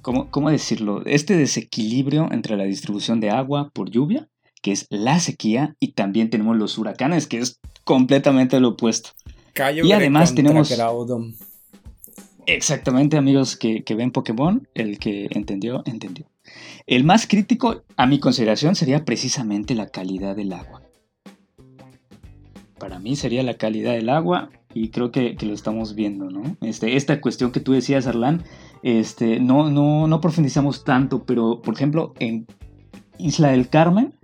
[0.00, 1.02] ¿cómo, ¿cómo, decirlo?
[1.04, 4.30] Este desequilibrio entre la distribución de agua por lluvia,
[4.62, 9.10] que es la sequía, y también tenemos los huracanes, que es completamente lo opuesto.
[9.84, 10.72] y además tenemos...
[12.46, 16.26] Exactamente, amigos que, que ven Pokémon, el que entendió, entendió.
[16.86, 20.82] El más crítico, a mi consideración, sería precisamente la calidad del agua.
[22.78, 26.56] Para mí sería la calidad del agua y creo que, que lo estamos viendo, ¿no?
[26.60, 28.42] Este, esta cuestión que tú decías, Arlan,
[28.82, 32.46] este, no, no, no profundizamos tanto, pero por ejemplo, en
[33.18, 34.14] Isla del Carmen,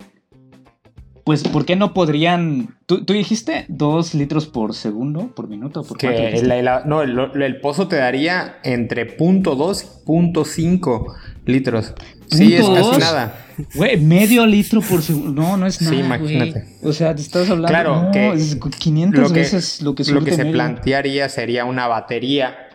[1.29, 2.75] pues, ¿por qué no podrían?
[2.87, 5.83] ¿Tú, dijiste dos litros por segundo, por minuto?
[5.83, 6.41] Por que
[6.85, 11.13] no, el, pozo te daría entre .2 y .5
[11.45, 11.93] litros.
[12.31, 13.45] Sí, es casi nada.
[13.75, 15.39] Güey, medio litro por segundo.
[15.39, 15.95] No, no es nada.
[15.95, 16.65] Sí, imagínate.
[16.81, 17.67] O sea, te estás hablando.
[17.67, 22.68] Claro, que es 500 veces lo que Lo que se plantearía sería una batería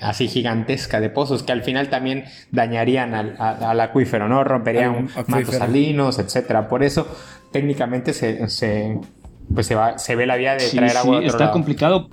[0.00, 4.44] así gigantesca de pozos que al final también dañarían al, acuífero, ¿no?
[4.44, 6.68] Romperían mantos salinos, etcétera.
[6.68, 7.08] Por eso
[7.50, 8.98] técnicamente se, se,
[9.52, 11.20] pues se, va, se ve la vía de traer agua.
[11.20, 12.08] Sí, está complicado.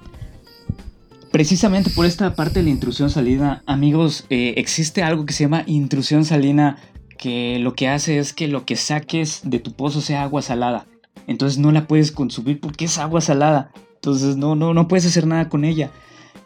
[1.32, 5.64] Precisamente por esta parte de la intrusión salina, amigos, eh, existe algo que se llama
[5.68, 6.78] intrusión salina
[7.18, 10.86] que lo que hace es que lo que saques de tu pozo sea agua salada.
[11.28, 13.72] Entonces no la puedes consumir porque es agua salada.
[13.96, 15.92] Entonces no, no, no puedes hacer nada con ella.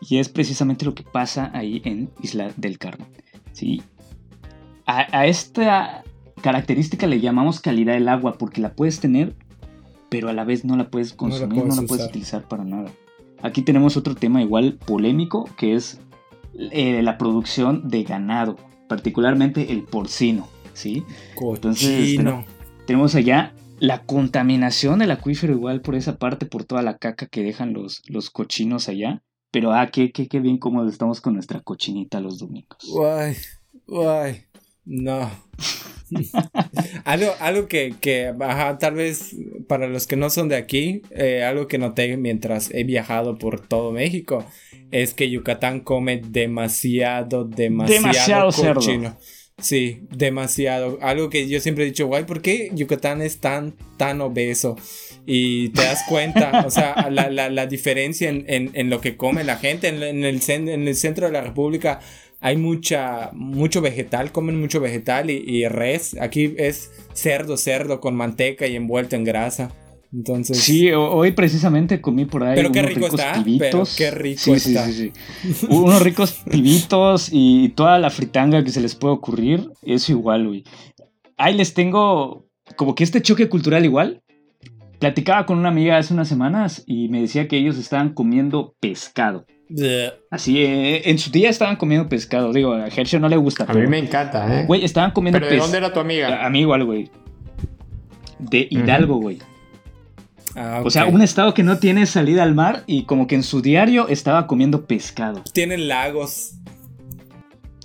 [0.01, 3.07] Y es precisamente lo que pasa ahí en Isla del Carmen.
[3.51, 3.81] ¿sí?
[4.85, 6.03] A, esta
[6.41, 9.35] característica le llamamos calidad del agua porque la puedes tener,
[10.09, 12.89] pero a la vez no la puedes consumir, no la puedes, utilizar para nada.
[13.41, 15.99] Aquí tenemos otro tema igual polémico que es
[16.57, 18.55] eh, la producción de ganado,
[18.87, 20.47] particularmente el porcino.
[20.73, 21.03] ¿sí?
[21.39, 22.19] Entonces,
[22.87, 27.43] tenemos allá la contaminación del acuífero igual por esa parte, por toda la caca que
[27.43, 29.21] dejan los, los cochinos allá.
[29.51, 32.77] Pero ah, qué, qué, qué bien cómodos estamos con nuestra cochinita los domingos.
[32.87, 33.35] Guay,
[33.87, 34.43] guay.
[34.85, 35.29] No.
[37.05, 38.33] algo algo que, que
[38.79, 39.35] tal vez
[39.67, 43.59] para los que no son de aquí, eh, algo que noté mientras he viajado por
[43.59, 44.45] todo México
[44.91, 49.15] es que Yucatán come demasiado, demasiado, cochino.
[49.61, 50.97] Sí, demasiado.
[51.01, 54.77] Algo que yo siempre he dicho, guay, ¿por qué Yucatán es tan, tan obeso?
[55.31, 59.15] Y te das cuenta, o sea, la, la, la diferencia en, en, en, lo que
[59.15, 59.87] come la gente.
[59.87, 61.99] En, en, el, en el centro de la República
[62.39, 66.17] hay mucha, mucho vegetal, comen mucho vegetal y, y res.
[66.19, 69.71] Aquí es cerdo, cerdo con manteca y envuelto en grasa.
[70.11, 70.57] Entonces.
[70.57, 72.55] Sí, hoy precisamente comí por ahí.
[72.55, 73.43] Pero qué rico está.
[73.59, 74.87] Pero qué rico está.
[74.87, 75.11] Sí,
[75.53, 79.69] sí, unos ricos pibitos y toda la fritanga que se les puede ocurrir.
[79.83, 80.63] Eso igual, güey.
[81.37, 84.23] Ahí les tengo como que este choque cultural igual.
[84.99, 89.45] Platicaba con una amiga hace unas semanas y me decía que ellos estaban comiendo pescado.
[90.31, 92.51] Así, eh, en su día estaban comiendo pescado.
[92.51, 93.65] Digo, a Hershey no le gusta.
[93.67, 94.65] A mí me encanta, ¿eh?
[94.65, 96.45] Güey, estaban comiendo ¿Pero de dónde era tu amiga?
[96.45, 97.09] A mí igual, güey.
[98.39, 99.39] De Hidalgo, güey.
[100.55, 103.43] Ah, o sea, un estado que no tiene salida al mar y como que en
[103.43, 105.43] su diario estaba comiendo pescado.
[105.53, 106.55] Tienen lagos.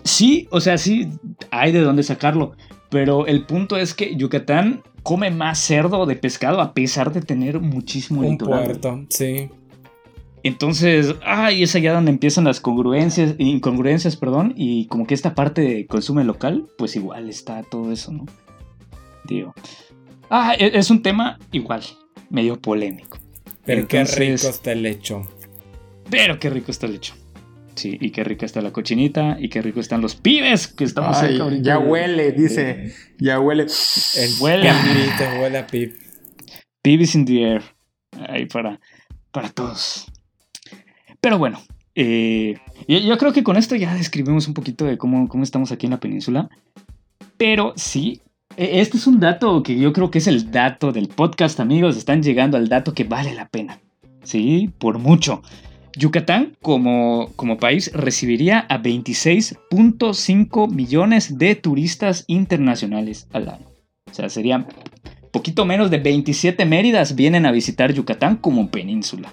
[0.02, 1.10] Sí, o sea, sí,
[1.50, 2.56] hay de dónde sacarlo.
[2.88, 7.60] Pero el punto es que Yucatán come más cerdo de pescado a pesar de tener
[7.60, 9.50] muchísimo un puerto, sí.
[10.42, 15.60] Entonces, ay, es allá donde empiezan las congruencias, incongruencias, perdón, y como que esta parte
[15.60, 18.26] de consumo local, pues igual está todo eso, ¿no?
[19.26, 19.54] Digo.
[20.28, 21.82] Ah, e, es un tema igual,
[22.28, 23.18] medio polémico.
[23.64, 25.22] Pero qué rico está el lecho.
[26.10, 27.14] Pero qué rico está el lecho.
[27.74, 31.18] Sí, y qué rica está la cochinita, y qué rico están los pibes que estamos
[31.18, 32.94] cerca Ya huele, dice.
[33.18, 33.66] Ya huele.
[34.16, 34.68] El huele.
[34.68, 35.94] a huele a pib.
[36.82, 37.62] Pibes in the air.
[38.28, 38.80] Ahí para,
[39.32, 40.06] para todos.
[41.20, 41.60] Pero bueno,
[41.94, 45.86] eh, yo, creo que con esto ya describimos un poquito de cómo, cómo estamos aquí
[45.86, 46.50] en la península.
[47.36, 48.20] Pero sí,
[48.56, 51.96] e, este es un dato que yo creo que es el dato del podcast, amigos.
[51.96, 53.80] Están llegando al dato que vale la pena.
[54.22, 55.42] Sí, por mucho.
[55.96, 63.66] Yucatán como, como país recibiría a 26.5 millones de turistas internacionales al año.
[64.10, 64.66] O sea, serían
[65.30, 69.32] poquito menos de 27 Méridas vienen a visitar Yucatán como península.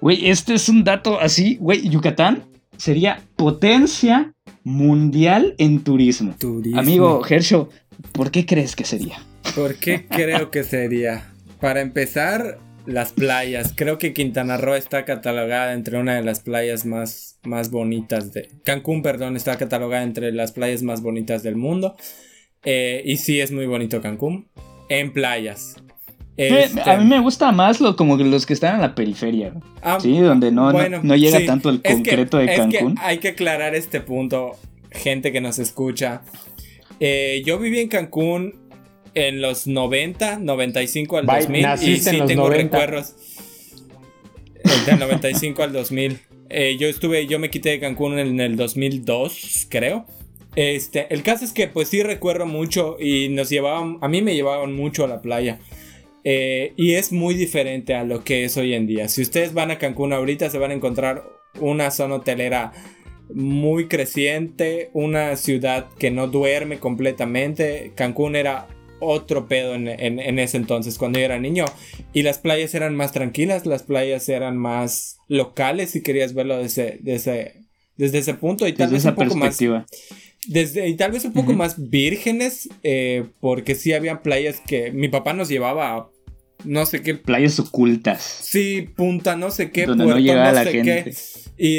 [0.00, 2.44] Güey, este es un dato así, güey, Yucatán
[2.76, 4.32] sería potencia
[4.64, 6.34] mundial en turismo.
[6.38, 6.80] turismo.
[6.80, 7.70] Amigo Gersho,
[8.12, 9.18] ¿Por qué crees que sería?
[9.54, 11.30] ¿Por qué creo que sería?
[11.60, 13.72] Para empezar, las playas.
[13.74, 18.48] Creo que Quintana Roo está catalogada entre una de las playas más, más bonitas de...
[18.64, 21.96] Cancún, perdón, está catalogada entre las playas más bonitas del mundo.
[22.64, 24.48] Eh, y sí es muy bonito Cancún.
[24.88, 25.76] En playas.
[26.36, 29.54] Este, a mí me gusta más lo, como los que están en la periferia.
[29.82, 32.96] Ah, sí, donde no, no, llega tanto el concreto de Cancún.
[33.00, 34.52] hay que aclarar este punto,
[34.90, 36.22] gente que nos escucha.
[37.00, 38.65] Eh, yo viví en Cancún
[39.16, 43.14] en los 90, 95 al 2000 y sí tengo recuerdos
[44.84, 46.20] del 95 al 2000.
[46.50, 50.06] Eh, yo estuve, yo me quité de Cancún en el 2002, creo.
[50.54, 54.34] Este, el caso es que pues sí recuerdo mucho y nos llevaban, a mí me
[54.34, 55.60] llevaban mucho a la playa.
[56.22, 59.08] Eh, y es muy diferente a lo que es hoy en día.
[59.08, 61.24] Si ustedes van a Cancún ahorita se van a encontrar
[61.58, 62.72] una zona hotelera
[63.32, 67.92] muy creciente, una ciudad que no duerme completamente.
[67.94, 68.68] Cancún era
[69.00, 69.88] otro pedo en,
[70.38, 71.64] ese entonces cuando yo era niño.
[72.12, 76.98] Y las playas eran más tranquilas, las playas eran más locales si querías verlo desde,
[77.00, 77.62] desde,
[77.96, 79.58] desde ese punto y tal vez un poco más
[80.48, 85.08] desde, y tal vez un poco más vírgenes, eh, porque sí había playas que mi
[85.08, 86.08] papá nos llevaba a
[86.64, 87.14] no sé qué.
[87.14, 88.22] Playas ocultas.
[88.22, 91.14] Sí, punta, no sé qué, puerto, no, la sé qué.
[91.58, 91.78] Y,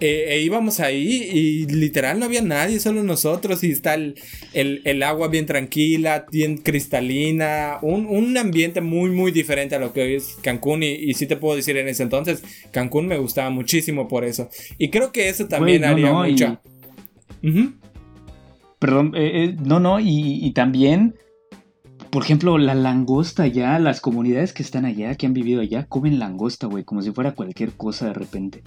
[0.00, 3.64] e, íbamos ahí y literal no había nadie, solo nosotros.
[3.64, 4.16] Y está el,
[4.52, 7.78] el, agua bien tranquila, bien cristalina.
[7.82, 10.82] Un, un, ambiente muy, muy diferente a lo que hoy es Cancún.
[10.82, 14.50] Y, y, sí te puedo decir en ese entonces, Cancún me gustaba muchísimo por eso.
[14.78, 16.60] Y creo que eso también haría mucha.
[18.84, 21.14] Perdón, eh, eh, no, no, y, también,
[22.14, 26.20] por ejemplo, la langosta ya, las comunidades que están allá, que han vivido allá, comen
[26.20, 28.62] langosta, güey, como si fuera cualquier cosa de repente.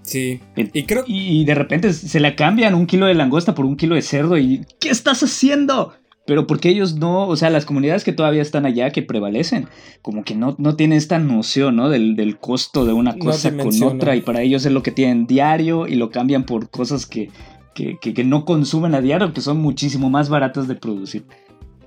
[0.00, 0.40] Sí.
[0.56, 1.04] Y creo.
[1.06, 4.38] Y de repente se la cambian un kilo de langosta por un kilo de cerdo
[4.38, 4.64] y.
[4.80, 5.92] ¿Qué estás haciendo?
[6.24, 9.68] Pero porque ellos no, o sea, las comunidades que todavía están allá, que prevalecen,
[10.00, 11.90] como que no, no tienen esta noción, ¿no?
[11.90, 15.26] Del, del costo de una cosa con otra y para ellos es lo que tienen
[15.26, 17.28] diario y lo cambian por cosas que,
[17.74, 21.24] que, no consumen a diario, que son muchísimo más baratas de producir.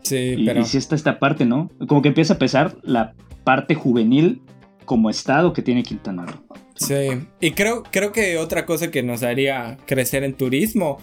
[0.05, 0.61] Sí, y, pero...
[0.61, 1.69] Y si está esta parte, ¿no?
[1.87, 4.41] Como que empieza a pesar la parte juvenil
[4.85, 6.43] como estado que tiene Quintana Roo.
[6.75, 10.99] Sí, y creo, creo que otra cosa que nos haría crecer en turismo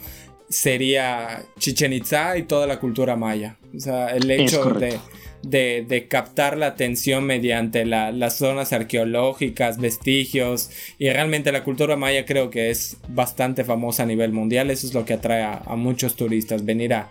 [0.49, 3.57] sería Chichen Itza y toda la cultura maya.
[3.75, 4.99] O sea, el hecho de
[5.43, 12.51] de, captar la atención mediante las zonas arqueológicas, vestigios y realmente la cultura maya creo
[12.51, 14.71] que es bastante famosa a nivel mundial.
[14.71, 17.11] Eso es lo que atrae a, muchos turistas, venir a,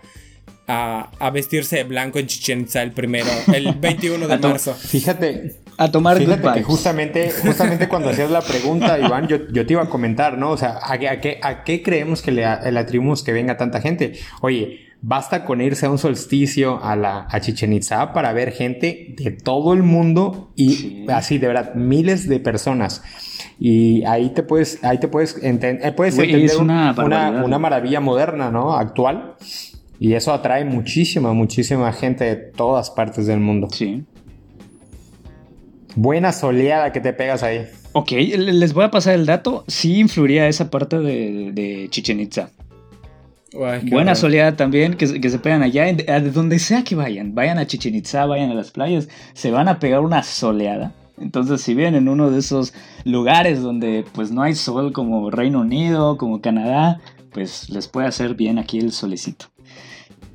[0.66, 4.74] a, vestirse de blanco en Chichen Itza el primero, el 21 de marzo.
[4.74, 9.74] Fíjate, a tomar Fíjate que justamente, justamente cuando hacías la pregunta, Iván, yo, yo, te
[9.74, 10.50] iba a comentar, ¿no?
[10.50, 14.18] O sea, ¿a, qué, a qué creemos que le, le atribuimos que venga tanta gente?
[14.40, 19.16] Oye, Basta con irse a un solsticio a, la, a Chichen Itza para ver gente
[19.18, 23.02] de todo el mundo y así, de verdad, miles de personas.
[23.58, 26.94] Y ahí te puedes, ahí te puedes, entender puedes entender una,
[27.44, 28.76] una, maravilla moderna, ¿no?
[28.76, 29.34] Actual.
[29.98, 33.68] Y eso atrae muchísima, muchísima gente de todas partes del mundo.
[33.70, 34.04] Sí.
[35.94, 37.66] Buena soleada que te pegas ahí.
[37.92, 39.64] Ok, les voy a pasar el dato.
[39.68, 42.50] Sí influiría esa parte de, de Chichen Itza.
[43.82, 47.94] Buena soleada también, que, se pegan allá, a donde sea que vayan, vayan a Chichen
[47.94, 50.94] Itza, vayan a las playas, se van a pegar una soleada.
[51.18, 52.72] Entonces, si vienen en uno de esos
[53.04, 57.00] lugares donde pues no hay sol como Reino Unido, como Canadá,
[57.32, 59.46] pues les puede hacer bien aquí el solecito.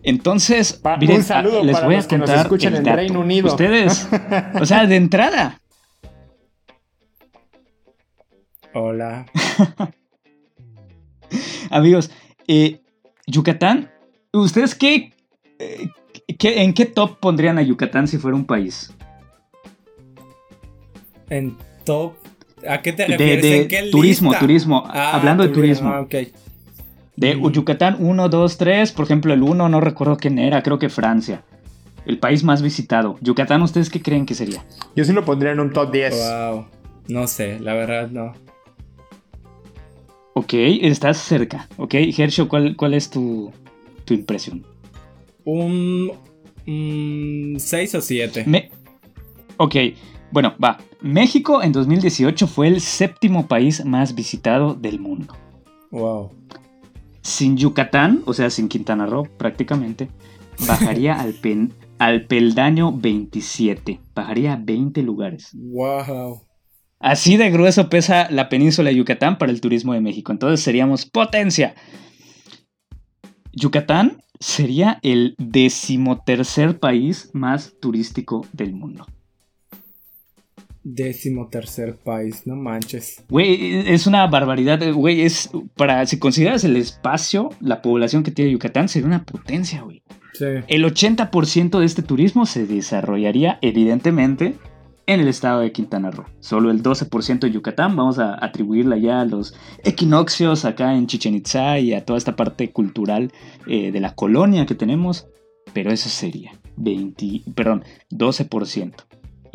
[0.08, 3.50] Entonces, un saludo les voy a contar que nos escuchen en Reino Unido.
[3.50, 4.08] Ustedes,
[4.62, 5.60] o sea, de entrada.
[8.74, 9.26] Hola.
[11.70, 12.10] Amigos,
[12.48, 12.80] eh,
[13.26, 13.92] Yucatán,
[14.32, 15.12] ¿ustedes qué,
[15.60, 15.90] eh,
[16.40, 18.94] qué, en qué top pondrían a Yucatán si fuera un país?
[21.30, 22.14] En top.
[22.66, 23.44] ¿A qué te refieres?
[23.44, 24.86] De, ¿En qué turismo, turismo.
[24.88, 25.90] Ah, hablando de turismo.
[25.90, 26.08] Ah,
[27.18, 27.52] de mm.
[27.52, 28.92] Yucatán 1, 2, 3.
[28.94, 31.44] Por ejemplo, el 1 no recuerdo quién era, creo que Francia.
[32.06, 33.18] El país más visitado.
[33.20, 34.64] Yucatán, ¿ustedes qué creen que sería?
[34.96, 36.16] Yo sí lo pondría en un top 10.
[36.16, 36.66] Wow.
[37.10, 38.34] No sé, la verdad no.
[40.34, 41.68] Ok, estás cerca.
[41.78, 43.52] Ok, Hershey, ¿cuál, cuál es tu,
[44.10, 44.64] impresión?
[45.44, 46.12] Un
[46.66, 48.70] 6 o 7.
[49.58, 49.76] Ok,
[50.32, 50.78] bueno, va.
[51.02, 55.34] México en 2018 fue el séptimo país más visitado del mundo.
[55.92, 56.32] Wow.
[57.28, 60.08] Sin Yucatán, o sea, sin Quintana Roo prácticamente,
[60.66, 64.00] bajaría al, pen, al peldaño 27.
[64.16, 65.52] Bajaría a 20 lugares.
[65.54, 66.42] Wow.
[67.02, 70.32] Así de grueso pesa la península de Yucatán para el turismo de México.
[70.32, 71.76] Entonces seríamos potencia.
[73.52, 79.06] Yucatán sería el decimotercer país más turístico del mundo.
[80.90, 83.24] Decimotercer país, no manches.
[83.28, 84.80] Güey, es una barbaridad.
[84.94, 89.82] Güey, es para si consideras el espacio, la población que tiene Yucatán, sería una potencia,
[89.82, 90.02] güey.
[90.34, 90.46] Sí.
[90.68, 94.56] El 80% de este turismo se desarrollaría, evidentemente,
[95.08, 96.26] en el estado de Quintana Roo.
[96.40, 101.34] Solo el 12% de Yucatán, vamos a atribuirla ya a los equinoccios acá en Chichen
[101.34, 103.32] Itza y a toda esta parte cultural
[103.66, 105.28] eh, de la colonia que tenemos,
[105.74, 108.94] pero eso sería 20, perdón, 12%.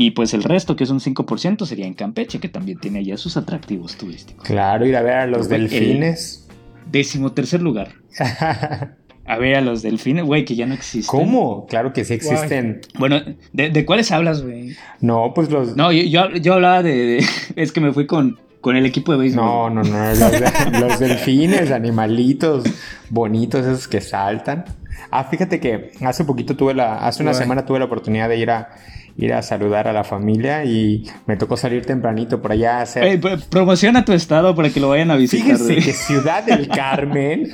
[0.02, 3.16] Y pues el resto, que es un 5%, sería en Campeche, que también tiene allá
[3.16, 4.44] sus atractivos turísticos.
[4.44, 6.48] Claro, ir a ver a los delfines.
[6.90, 7.92] Décimo tercer lugar.
[9.24, 11.06] A ver, a los delfines, güey, que ya no existen.
[11.06, 11.66] ¿Cómo?
[11.66, 12.80] Claro que sí existen.
[12.98, 13.20] Bueno,
[13.52, 14.76] ¿de, cuáles hablas, güey?
[15.00, 15.76] No, pues los.
[15.76, 17.24] No, yo, yo, hablaba de,
[17.56, 19.44] Es que me fui con, con el equipo de béisbol.
[19.44, 20.80] No, no, no.
[20.80, 22.64] Los, delfines, animalitos
[23.10, 24.64] bonitos, esos que saltan.
[25.12, 27.06] Ah, fíjate que hace poquito tuve la.
[27.06, 28.70] Hace una semana tuve la oportunidad de ir a
[29.16, 33.20] ir a saludar a la familia y me tocó salir tempranito por allá a hacer...
[33.50, 35.58] promociona tu estado para que lo vayan a visitar.
[35.58, 37.50] Fíjense que Ciudad del Carmen...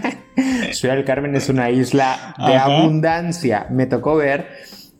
[0.72, 3.66] Ciudad del Carmen es una isla de abundancia.
[3.70, 4.48] Me tocó ver...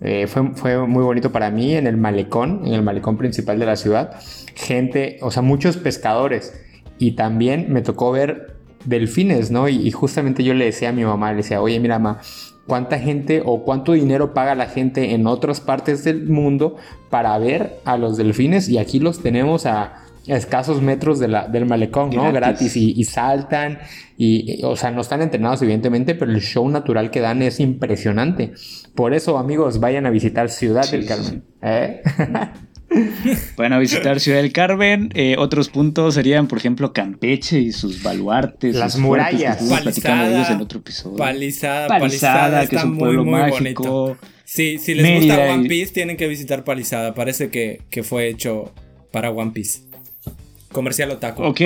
[0.05, 3.67] Eh, fue, fue, muy bonito para mí en el malecón, en el malecón principal de
[3.67, 4.17] la ciudad.
[4.57, 6.61] Gente, o sea, muchos pescadores.
[6.99, 9.69] Y también me tocó ver delfines, ¿no?
[9.69, 12.21] Y, y justamente yo le decía a mi mamá, le decía, oye, mira, mamá,
[12.67, 16.77] cuánta gente o cuánto dinero paga la gente en otras partes del mundo
[17.11, 21.67] para ver a los delfines y aquí los tenemos a, escasos metros de la, del
[21.67, 22.33] malecón, ¿no?
[22.33, 23.81] Gratis, y, saltan
[24.17, 28.53] y, o sea, no están entrenados evidentemente, pero el show natural que dan es impresionante.
[28.95, 31.43] Por eso, amigos, vayan a visitar Ciudad del Carmen.
[31.61, 32.03] ¿eh?
[33.57, 35.11] Pueden visitar Ciudad del Carmen.
[35.15, 38.75] Eh, otros puntos serían, por ejemplo, Campeche y sus baluartes.
[38.75, 39.63] Las murallas.
[39.63, 41.17] Palizada, de ellos en otro episodio.
[41.17, 44.17] Palizada, Palizada, que es un pueblo muy, mágico.
[44.45, 47.15] Sí, si les gusta One Piece, tienen que visitar Palizada.
[47.15, 48.73] Parece que, que fue hecho
[49.11, 49.81] para One Piece.
[50.71, 51.43] Comercial otaku.
[51.43, 51.61] Ok,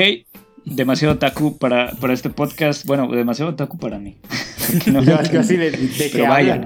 [0.64, 2.84] demasiado otaku para, para este podcast.
[2.84, 4.16] Bueno, demasiado otaku para mí.
[4.86, 6.64] no, yo, así de, de que vayan.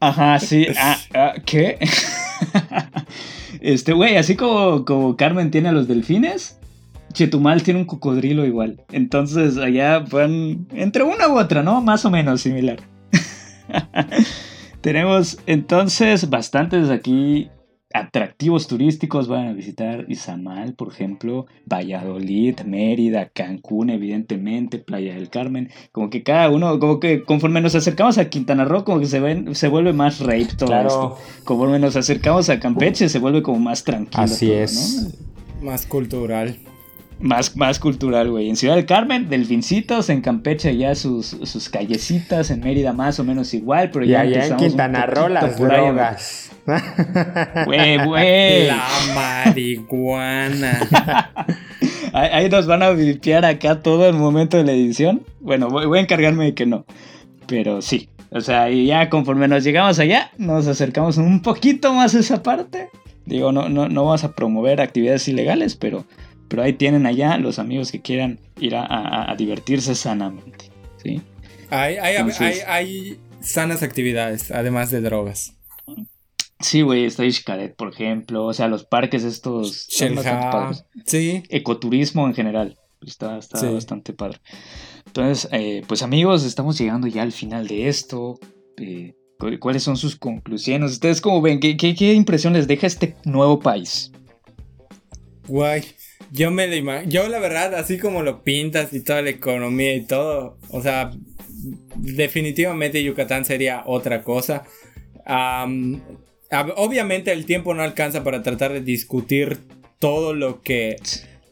[0.00, 0.66] Ajá, sí.
[0.76, 1.78] Ah, ah, ¿Qué?
[3.60, 6.58] este, güey, así como, como Carmen tiene a los delfines,
[7.12, 8.82] Chetumal tiene un cocodrilo igual.
[8.92, 11.80] Entonces allá van entre una u otra, ¿no?
[11.80, 12.80] Más o menos similar.
[14.80, 17.48] Tenemos entonces bastantes aquí
[17.94, 25.70] atractivos turísticos van a visitar Izamal, por ejemplo, Valladolid, Mérida, Cancún, evidentemente, Playa del Carmen.
[25.92, 29.20] Como que cada uno, como que conforme nos acercamos a Quintana Roo, como que se,
[29.20, 31.18] ven, se vuelve más rape todo esto.
[31.44, 34.24] Conforme nos acercamos a Campeche, se vuelve como más tranquilo.
[34.24, 35.16] Así es.
[35.62, 36.58] Más cultural.
[37.20, 38.48] Más, más cultural, güey.
[38.48, 43.24] En Ciudad del Carmen, delfincitos, en Campeche ya sus, sus callecitas, en Mérida más o
[43.24, 46.50] menos igual, pero ya, ya en Quintana Roo las drogas.
[47.66, 48.66] Güey, güey.
[48.66, 50.80] La marihuana.
[52.12, 55.22] ahí, nos van a vipiar acá todo el momento de la edición.
[55.40, 56.86] Bueno, voy, a encargarme de que no.
[57.46, 58.08] Pero sí.
[58.30, 62.42] O sea, y ya conforme nos llegamos allá, nos acercamos un poquito más a esa
[62.42, 62.88] parte.
[63.26, 66.04] Digo, no, no, no vamos a promover actividades ilegales, pero
[66.48, 70.70] pero ahí tienen allá los amigos que quieran ir a, divertirse sanamente.
[71.02, 71.20] ¿sí?
[71.70, 75.54] Hay, hay, sanas actividades, además de drogas.
[76.64, 78.46] Sí, güey, está Xcaret, por ejemplo.
[78.46, 79.86] O sea, los parques estos.
[81.04, 81.42] Sí.
[81.50, 82.78] Ecoturismo en general.
[83.06, 84.38] Está, está bastante padre.
[85.04, 88.40] Entonces, eh, pues amigos, estamos llegando ya al final de esto.
[88.78, 89.14] Eh,
[89.60, 90.92] ¿Cuáles son sus conclusiones?
[90.92, 91.60] ¿Ustedes cómo ven?
[91.60, 94.10] ¿Qué, qué, qué impresión les deja este nuevo país?
[95.46, 95.84] Guay.
[96.32, 97.10] Yo me lo imagino.
[97.10, 101.10] Yo, la verdad, así como lo pintas y toda la economía y todo, o sea,
[101.96, 104.64] definitivamente Yucatán sería otra cosa.
[106.76, 109.58] Obviamente, el tiempo no alcanza para tratar de discutir
[109.98, 110.96] todo lo que.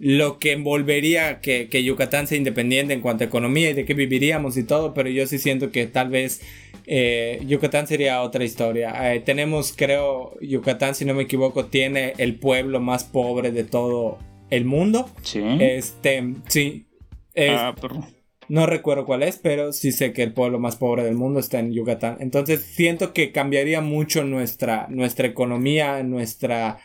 [0.05, 4.57] Lo que envolvería que, Yucatán sea independiente en cuanto a economía y de qué viviríamos
[4.57, 6.41] y todo, pero yo sí siento que tal vez
[6.89, 9.15] eh, Yucatán sería otra historia.
[9.15, 14.19] Eh, tenemos, creo, Yucatán, si no me equivoco, tiene el pueblo más pobre de todo
[14.51, 15.09] el mundo.
[15.23, 15.41] Sí.
[15.61, 16.85] Este, sí.
[17.37, 17.73] ah,
[18.49, 21.59] No recuerdo cuál es, pero sí sé que el pueblo más pobre del mundo está
[21.59, 22.16] en Yucatán.
[22.20, 26.78] Entonces siento que cambiaría mucho nuestra, nuestra economía, nuestra,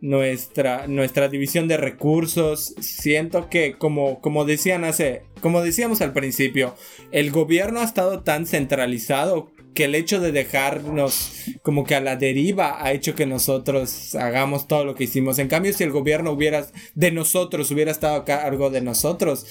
[0.00, 2.74] nuestra, nuestra división de recursos.
[2.80, 6.74] Siento que, como, como decían hace, como decíamos al principio,
[7.12, 12.16] el gobierno ha estado tan centralizado que el hecho de dejarnos como que a la
[12.16, 15.38] deriva ha hecho que nosotros hagamos todo lo que hicimos.
[15.38, 19.46] En cambio, si el gobierno hubiera de nosotros hubiera estado a cargo de nosotros,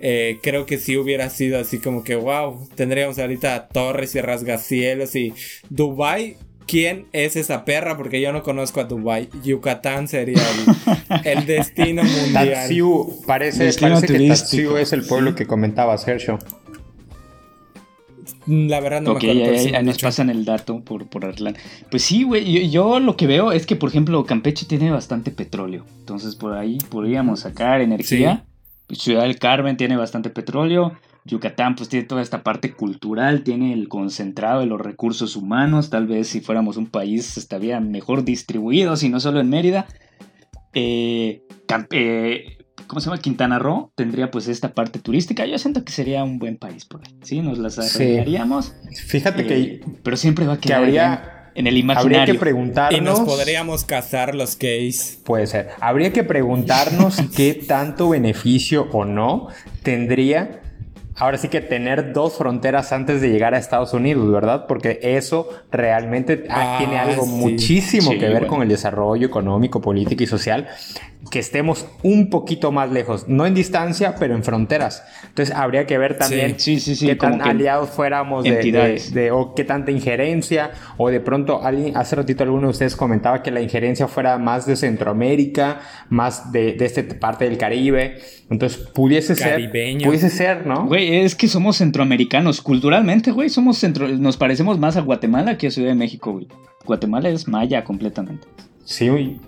[0.00, 5.14] eh, creo que sí hubiera sido así como que wow, tendríamos ahorita torres y rasgacielos
[5.16, 5.32] y
[5.70, 6.36] Dubai.
[6.66, 7.96] ¿Quién es esa perra?
[7.96, 9.28] Porque yo no conozco a Dubai.
[9.44, 10.42] Yucatán sería
[11.22, 12.54] el, destino mundial.
[12.54, 16.40] Tatsiu, parece, parece que Tatsiu es el pueblo que comentaba Sergio.
[18.46, 19.76] La verdad no me acuerdo.
[19.76, 21.34] Ahí, nos pasan el dato por, por
[21.90, 22.68] Pues sí, güey.
[22.70, 25.84] Yo, lo que veo es que, por ejemplo, Campeche tiene bastante petróleo.
[26.00, 28.44] Entonces por ahí podríamos sacar energía.
[28.90, 30.92] Ciudad del Carmen tiene bastante petróleo.
[31.24, 36.06] Yucatán pues tiene toda esta parte cultural, tiene el concentrado de los recursos humanos, tal
[36.06, 39.86] vez si fuéramos un país estaría mejor distribuido, si no solo en Mérida.
[40.72, 41.42] Eh,
[41.90, 43.20] eh, ¿Cómo se llama?
[43.20, 45.44] Quintana Roo tendría pues esta parte turística.
[45.46, 47.16] Yo siento que sería un buen país por ahí.
[47.22, 48.76] Sí, nos las arreglaríamos.
[49.06, 49.60] Fíjate que...
[49.60, 52.20] Eh, pero siempre va a quedar habría, en, el imaginario.
[52.20, 53.00] Habría que preguntarnos...
[53.00, 55.20] Y nos podríamos casar los gays.
[55.24, 55.70] Puede ser.
[55.80, 59.48] Habría que preguntarnos qué tanto beneficio o no
[59.82, 60.60] tendría
[61.16, 64.66] ahora sí que tener dos fronteras antes de llegar a Estados Unidos, ¿verdad?
[64.66, 70.26] Porque eso realmente ah, tiene algo muchísimo que ver con el desarrollo económico, político y
[70.26, 70.68] social
[71.30, 75.04] que estemos un poquito más lejos, no en distancia, pero en fronteras.
[75.26, 81.10] Entonces habría que ver también qué tan aliados fuéramos de, o qué tanta injerencia, o
[81.10, 84.76] de pronto alguien, hace ratito alguno de ustedes comentaba que la injerencia fuera más de
[84.76, 88.18] Centroamérica, más de, de esta parte del Caribe.
[88.48, 89.70] Entonces pudiese ser,
[90.04, 90.86] pudiese ser, ¿no?
[90.86, 95.66] Güey, es que somos centroamericanos, culturalmente, güey, somos centro, nos parecemos más a Guatemala que
[95.66, 96.46] a Ciudad de México, güey.
[96.84, 98.46] Guatemala es maya completamente.
[98.84, 99.40] Sí, güey.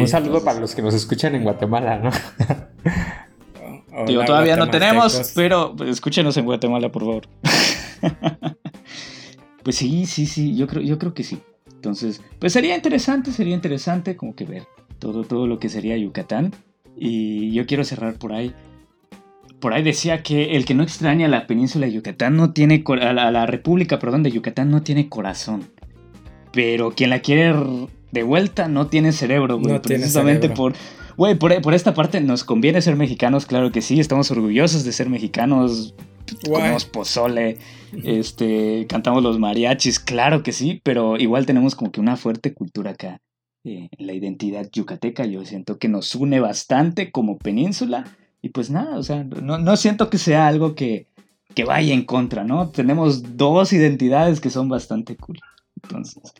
[0.00, 2.10] Un saludo para los que nos escuchan en Guatemala, ¿no?
[4.06, 7.28] Digo, todavía no tenemos, pero escúchenos en Guatemala, por favor.
[9.62, 11.40] pues sí, sí, sí, yo creo, yo creo que sí.
[11.74, 14.64] Entonces, pues sería interesante, sería interesante como que ver
[14.98, 16.52] todo, todo lo que sería Yucatán.
[16.96, 18.52] Y yo quiero cerrar por ahí.
[19.60, 23.12] Por ahí decía que el que no extraña la península de Yucatán no tiene, a
[23.12, 25.68] la, a la República, perdón, de Yucatán no tiene corazón.
[26.52, 27.54] Pero quien la quiere
[28.14, 29.80] de vuelta no tiene cerebro, güey.
[29.80, 30.72] precisamente por.
[31.16, 34.00] Güey, por, esta parte nos conviene ser mexicanos, claro que sí.
[34.00, 35.94] Estamos orgullosos de ser mexicanos.
[36.48, 37.58] Comemos pozole,
[38.04, 42.92] este, cantamos los mariachis, claro que sí, pero igual tenemos como que una fuerte cultura
[42.92, 43.20] acá.
[43.64, 48.04] Eh, la identidad yucateca, yo siento que nos une bastante como península.
[48.40, 51.08] Y pues nada, o sea, no, no siento que sea algo que,
[51.54, 52.70] que vaya en contra, ¿no?
[52.70, 55.38] Tenemos dos identidades que son bastante cool.
[55.82, 56.32] Entonces,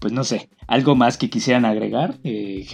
[0.00, 2.66] pues no sé, ¿algo más que quisieran agregar, eh,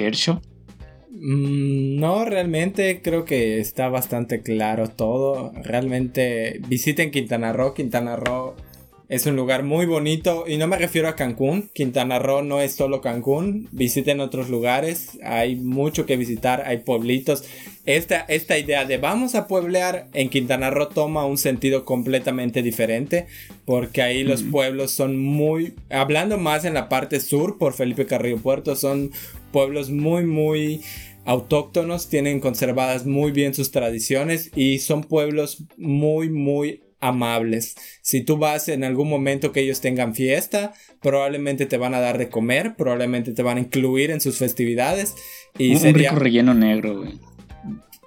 [1.11, 5.53] mm, no, realmente creo que está bastante claro todo.
[5.63, 7.75] Realmente visiten Quintana Roo.
[7.75, 8.55] Quintana Roo
[9.09, 11.71] es un lugar muy bonito y no me refiero a Cancún.
[11.73, 13.69] Quintana Roo no es solo Cancún.
[13.71, 15.11] Visiten otros lugares.
[15.23, 16.65] Hay mucho que visitar.
[16.67, 17.45] Hay pueblitos.
[17.85, 23.27] Esta, esta idea de vamos a pueblear en Quintana Roo toma un sentido completamente diferente.
[23.65, 25.75] Porque ahí los pueblos son muy...
[25.89, 28.75] Hablando más en la parte sur por Felipe Carrillo Puerto.
[28.75, 29.13] Son
[29.53, 30.81] pueblos muy, muy
[31.27, 37.77] autóctonos, tienen conservadas muy bien sus tradiciones y son pueblos muy, muy amables.
[38.03, 42.19] Si tú vas en algún momento que ellos tengan fiesta, probablemente te van a dar
[42.19, 45.15] de comer, probablemente te van a incluir en sus festividades.
[45.59, 46.11] Y un, sería...
[46.11, 47.05] rico relleno negro,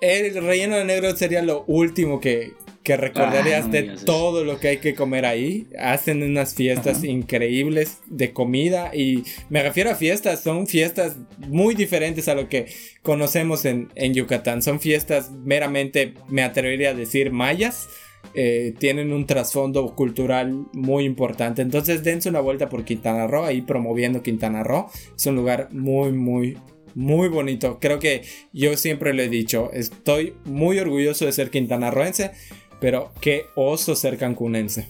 [0.02, 4.70] El relleno de negro sería lo último que, que recordarías ah, de todo lo que
[4.70, 5.68] hay que comer ahí.
[5.78, 12.28] Hacen unas fiestas increíbles de comida y me refiero a fiestas, son fiestas muy diferentes
[12.28, 12.66] a lo que
[13.04, 14.64] conocemos en, en Yucatán.
[14.64, 17.88] Son fiestas meramente, me atrevería a decir, mayas
[18.34, 21.62] eh, tienen un trasfondo cultural muy importante.
[21.62, 24.88] Entonces dense una vuelta por Quintana Roo, ahí promoviendo Quintana Roo.
[25.16, 26.58] Es un lugar muy, muy,
[26.96, 27.80] muy bonito.
[27.80, 28.24] Creo que
[28.54, 32.32] yo siempre lo he dicho, estoy muy orgulloso de ser quintanarroense,
[32.80, 34.90] pero qué oso ser cancunense.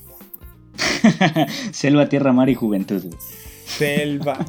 [1.72, 3.04] Selva, tierra, mar y juventud.
[3.66, 4.46] Selva.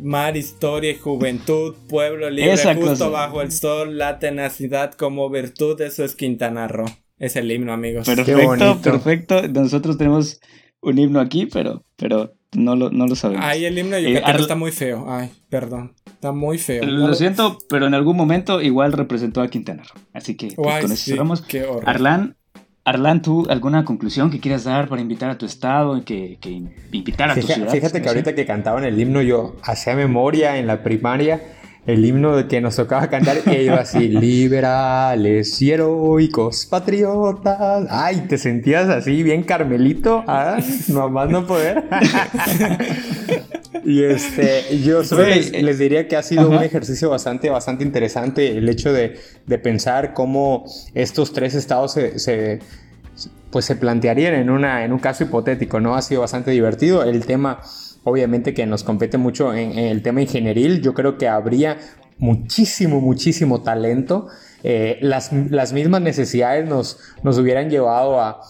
[0.00, 6.04] mar, historia y juventud, pueblo libre, justo bajo el sol, la tenacidad como virtud, eso
[6.04, 6.86] es Quintana Roo.
[7.20, 8.06] Es el himno, amigos.
[8.06, 9.46] Perfecto, perfecto.
[9.48, 10.40] Nosotros tenemos
[10.80, 13.44] un himno aquí, pero, pero no, lo, no lo sabemos.
[13.46, 15.04] Ay, el himno de eh, Yucatán está muy feo.
[15.06, 15.94] Ay, perdón.
[16.06, 16.82] Está muy feo.
[16.82, 20.02] Lo siento, pero en algún momento igual representó a Quintana Roo.
[20.14, 21.44] Así que pues, con eso cerramos.
[21.84, 22.38] Arlan,
[22.84, 27.30] Arlan, ¿tú alguna conclusión que quieras dar para invitar a tu estado, que, que invitar
[27.30, 27.70] a tu ciudad?
[27.70, 31.42] Fíjate que ahorita que cantaban el himno yo hacía memoria en la primaria
[31.86, 37.86] el himno de que nos tocaba cantar e iba así, liberales y heroicos patriotas.
[37.90, 40.58] Ay, te sentías así bien carmelito, ¿ah?
[40.88, 41.84] Nomás no poder.
[43.84, 48.92] y este, yo les, diría que ha sido un ejercicio bastante, bastante interesante el hecho
[48.92, 49.18] de,
[49.62, 50.64] pensar cómo
[50.94, 52.60] estos tres estados se,
[53.50, 55.96] pues se plantearían en, una, en un caso hipotético, ¿no?
[55.96, 57.02] Ha sido bastante divertido.
[57.02, 57.60] El tema
[58.04, 61.78] obviamente que nos compete mucho en, el tema ingenieril, yo creo que habría
[62.18, 64.28] muchísimo, muchísimo talento.
[64.62, 68.42] Eh, las, mismas necesidades nos, nos hubieran llevado a,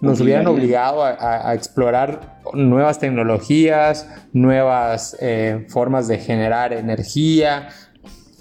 [0.00, 7.68] nos hubieran obligado a, explorar nuevas tecnologías, nuevas eh, formas de generar energía,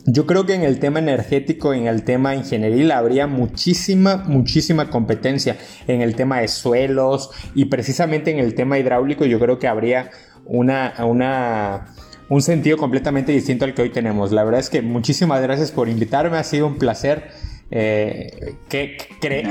[0.06, 5.58] yo creo que en el tema energético, en el tema ingenieril, habría muchísima, muchísima competencia.
[5.88, 10.10] En el tema de suelos y precisamente en el tema hidráulico, yo creo que habría
[10.46, 11.94] una, una,
[12.30, 14.32] un sentido completamente distinto al que hoy tenemos.
[14.32, 17.30] La verdad es que muchísimas gracias por invitarme, ha sido un placer.
[17.74, 18.98] Eh, que,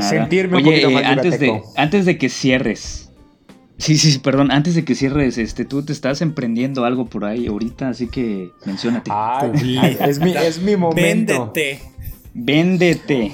[0.01, 3.11] sentirme un poquito más antes de, antes de que cierres,
[3.81, 7.47] Sí, sí, perdón, antes de que cierres, este, tú te estás emprendiendo algo por ahí
[7.47, 9.11] ahorita, así que menciónate.
[10.07, 11.51] es, mi, es mi momento.
[11.55, 11.81] Véndete.
[12.32, 13.32] Véndete.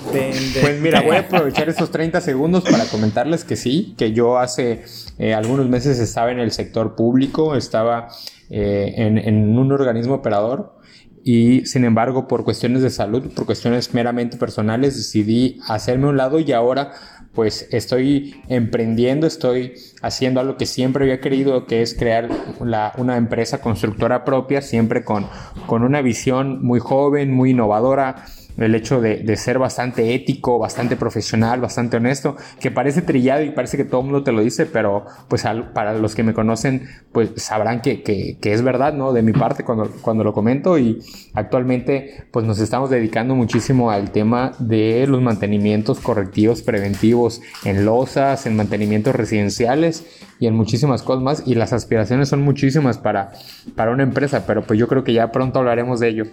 [0.60, 4.84] Pues mira, voy a aprovechar estos 30 segundos para comentarles que sí, que yo hace
[5.18, 8.08] eh, algunos meses estaba en el sector público, estaba
[8.48, 10.76] eh, en, en un organismo operador
[11.24, 16.38] y sin embargo por cuestiones de salud, por cuestiones meramente personales, decidí hacerme un lado
[16.38, 16.92] y ahora
[17.34, 23.60] pues estoy emprendiendo, estoy haciendo algo que siempre había querido, que es crear una empresa
[23.60, 25.26] constructora propia, siempre con,
[25.66, 28.24] con una visión muy joven, muy innovadora,
[28.56, 33.76] el hecho de, ser bastante ético, bastante profesional, bastante honesto, que parece trillado y parece
[33.76, 37.30] que todo el mundo te lo dice, pero pues para los que me conocen, pues
[37.36, 39.12] sabrán que, es verdad, ¿no?
[39.12, 41.00] De mi parte cuando, cuando lo comento y
[41.34, 48.46] actualmente pues nos estamos dedicando muchísimo al tema de los mantenimientos correctivos preventivos en losas,
[48.46, 50.06] en mantenimientos residenciales
[50.38, 53.32] y en muchísimas cosas más y las aspiraciones son muchísimas para,
[53.74, 56.24] para una empresa, pero pues yo creo que ya pronto hablaremos de ello.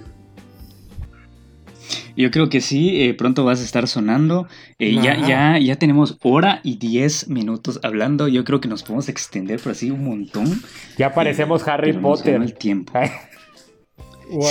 [2.16, 4.48] Yo creo que sí, eh, pronto vas a estar sonando.
[4.78, 8.28] Eh, ya, ya, ya tenemos hora y diez minutos hablando.
[8.28, 10.62] Yo creo que nos podemos extender por así un montón.
[10.98, 12.42] Ya parecemos Harry Potter.
[12.42, 12.94] el tiempo.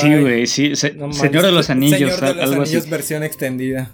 [0.01, 0.75] Sí, güey, sí.
[0.77, 2.15] Señor de los Anillos.
[2.15, 3.93] Señor de los Anillos versión extendida.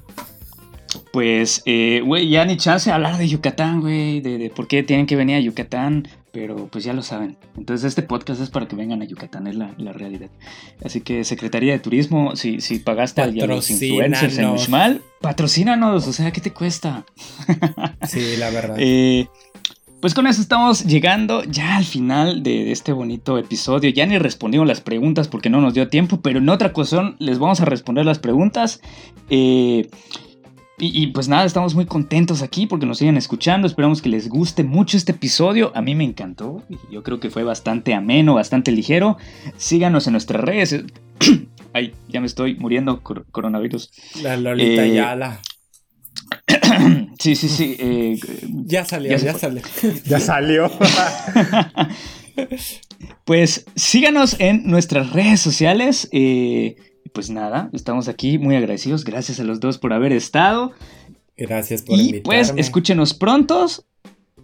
[1.12, 4.82] Pues, eh, güey, ya ni chance de hablar de Yucatán, güey, de, de, por qué
[4.82, 7.36] tienen que venir a Yucatán pero pues ya lo saben.
[7.56, 10.30] Entonces este podcast es para que vengan a Yucatán, es la, realidad.
[10.84, 16.12] Así que Secretaría de Turismo, si, si pagaste a los influencers en Uxmal, patrocínanos, o
[16.12, 17.05] sea, ¿qué te cuesta?
[18.09, 18.76] sí, la verdad.
[18.78, 19.28] Eh,
[20.00, 23.90] pues con eso estamos llegando ya al final de este bonito episodio.
[23.90, 27.40] Ya ni respondimos las preguntas porque no nos dio tiempo, pero en otra ocasión les
[27.40, 28.80] vamos a responder las preguntas.
[29.28, 29.88] Eh,
[30.80, 33.66] y, pues nada, estamos muy contentos aquí porque nos siguen escuchando.
[33.66, 35.72] Esperamos que les guste mucho este episodio.
[35.74, 36.62] A mí me encantó.
[36.90, 39.16] Yo creo que fue bastante ameno, bastante ligero.
[39.56, 40.84] Síganos en nuestras redes.
[41.72, 43.90] Ay, ya me estoy muriendo coronavirus.
[44.22, 45.40] La Lolita eh, Yala.
[47.18, 47.76] sí, sí, sí.
[47.80, 48.18] Eh,
[48.64, 49.62] ya salió, ya, salió.
[50.05, 50.70] ya salió.
[53.24, 56.09] pues síganos en nuestras redes sociales.
[56.12, 56.76] Eh,
[57.12, 59.05] pues nada, estamos aquí muy agradecidos.
[59.05, 60.72] Gracias a los dos por haber estado.
[61.36, 63.85] Gracias por y pues escúchenos prontos.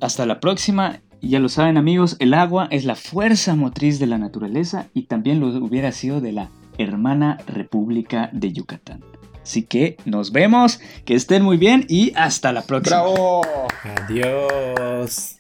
[0.00, 1.00] Hasta la próxima.
[1.20, 5.04] Y ya lo saben amigos, el agua es la fuerza motriz de la naturaleza y
[5.04, 9.00] también lo hubiera sido de la hermana República de Yucatán.
[9.42, 13.02] Así que nos vemos, que estén muy bien y hasta la próxima.
[13.02, 13.42] ¡Bravo!
[13.84, 15.38] Adiós.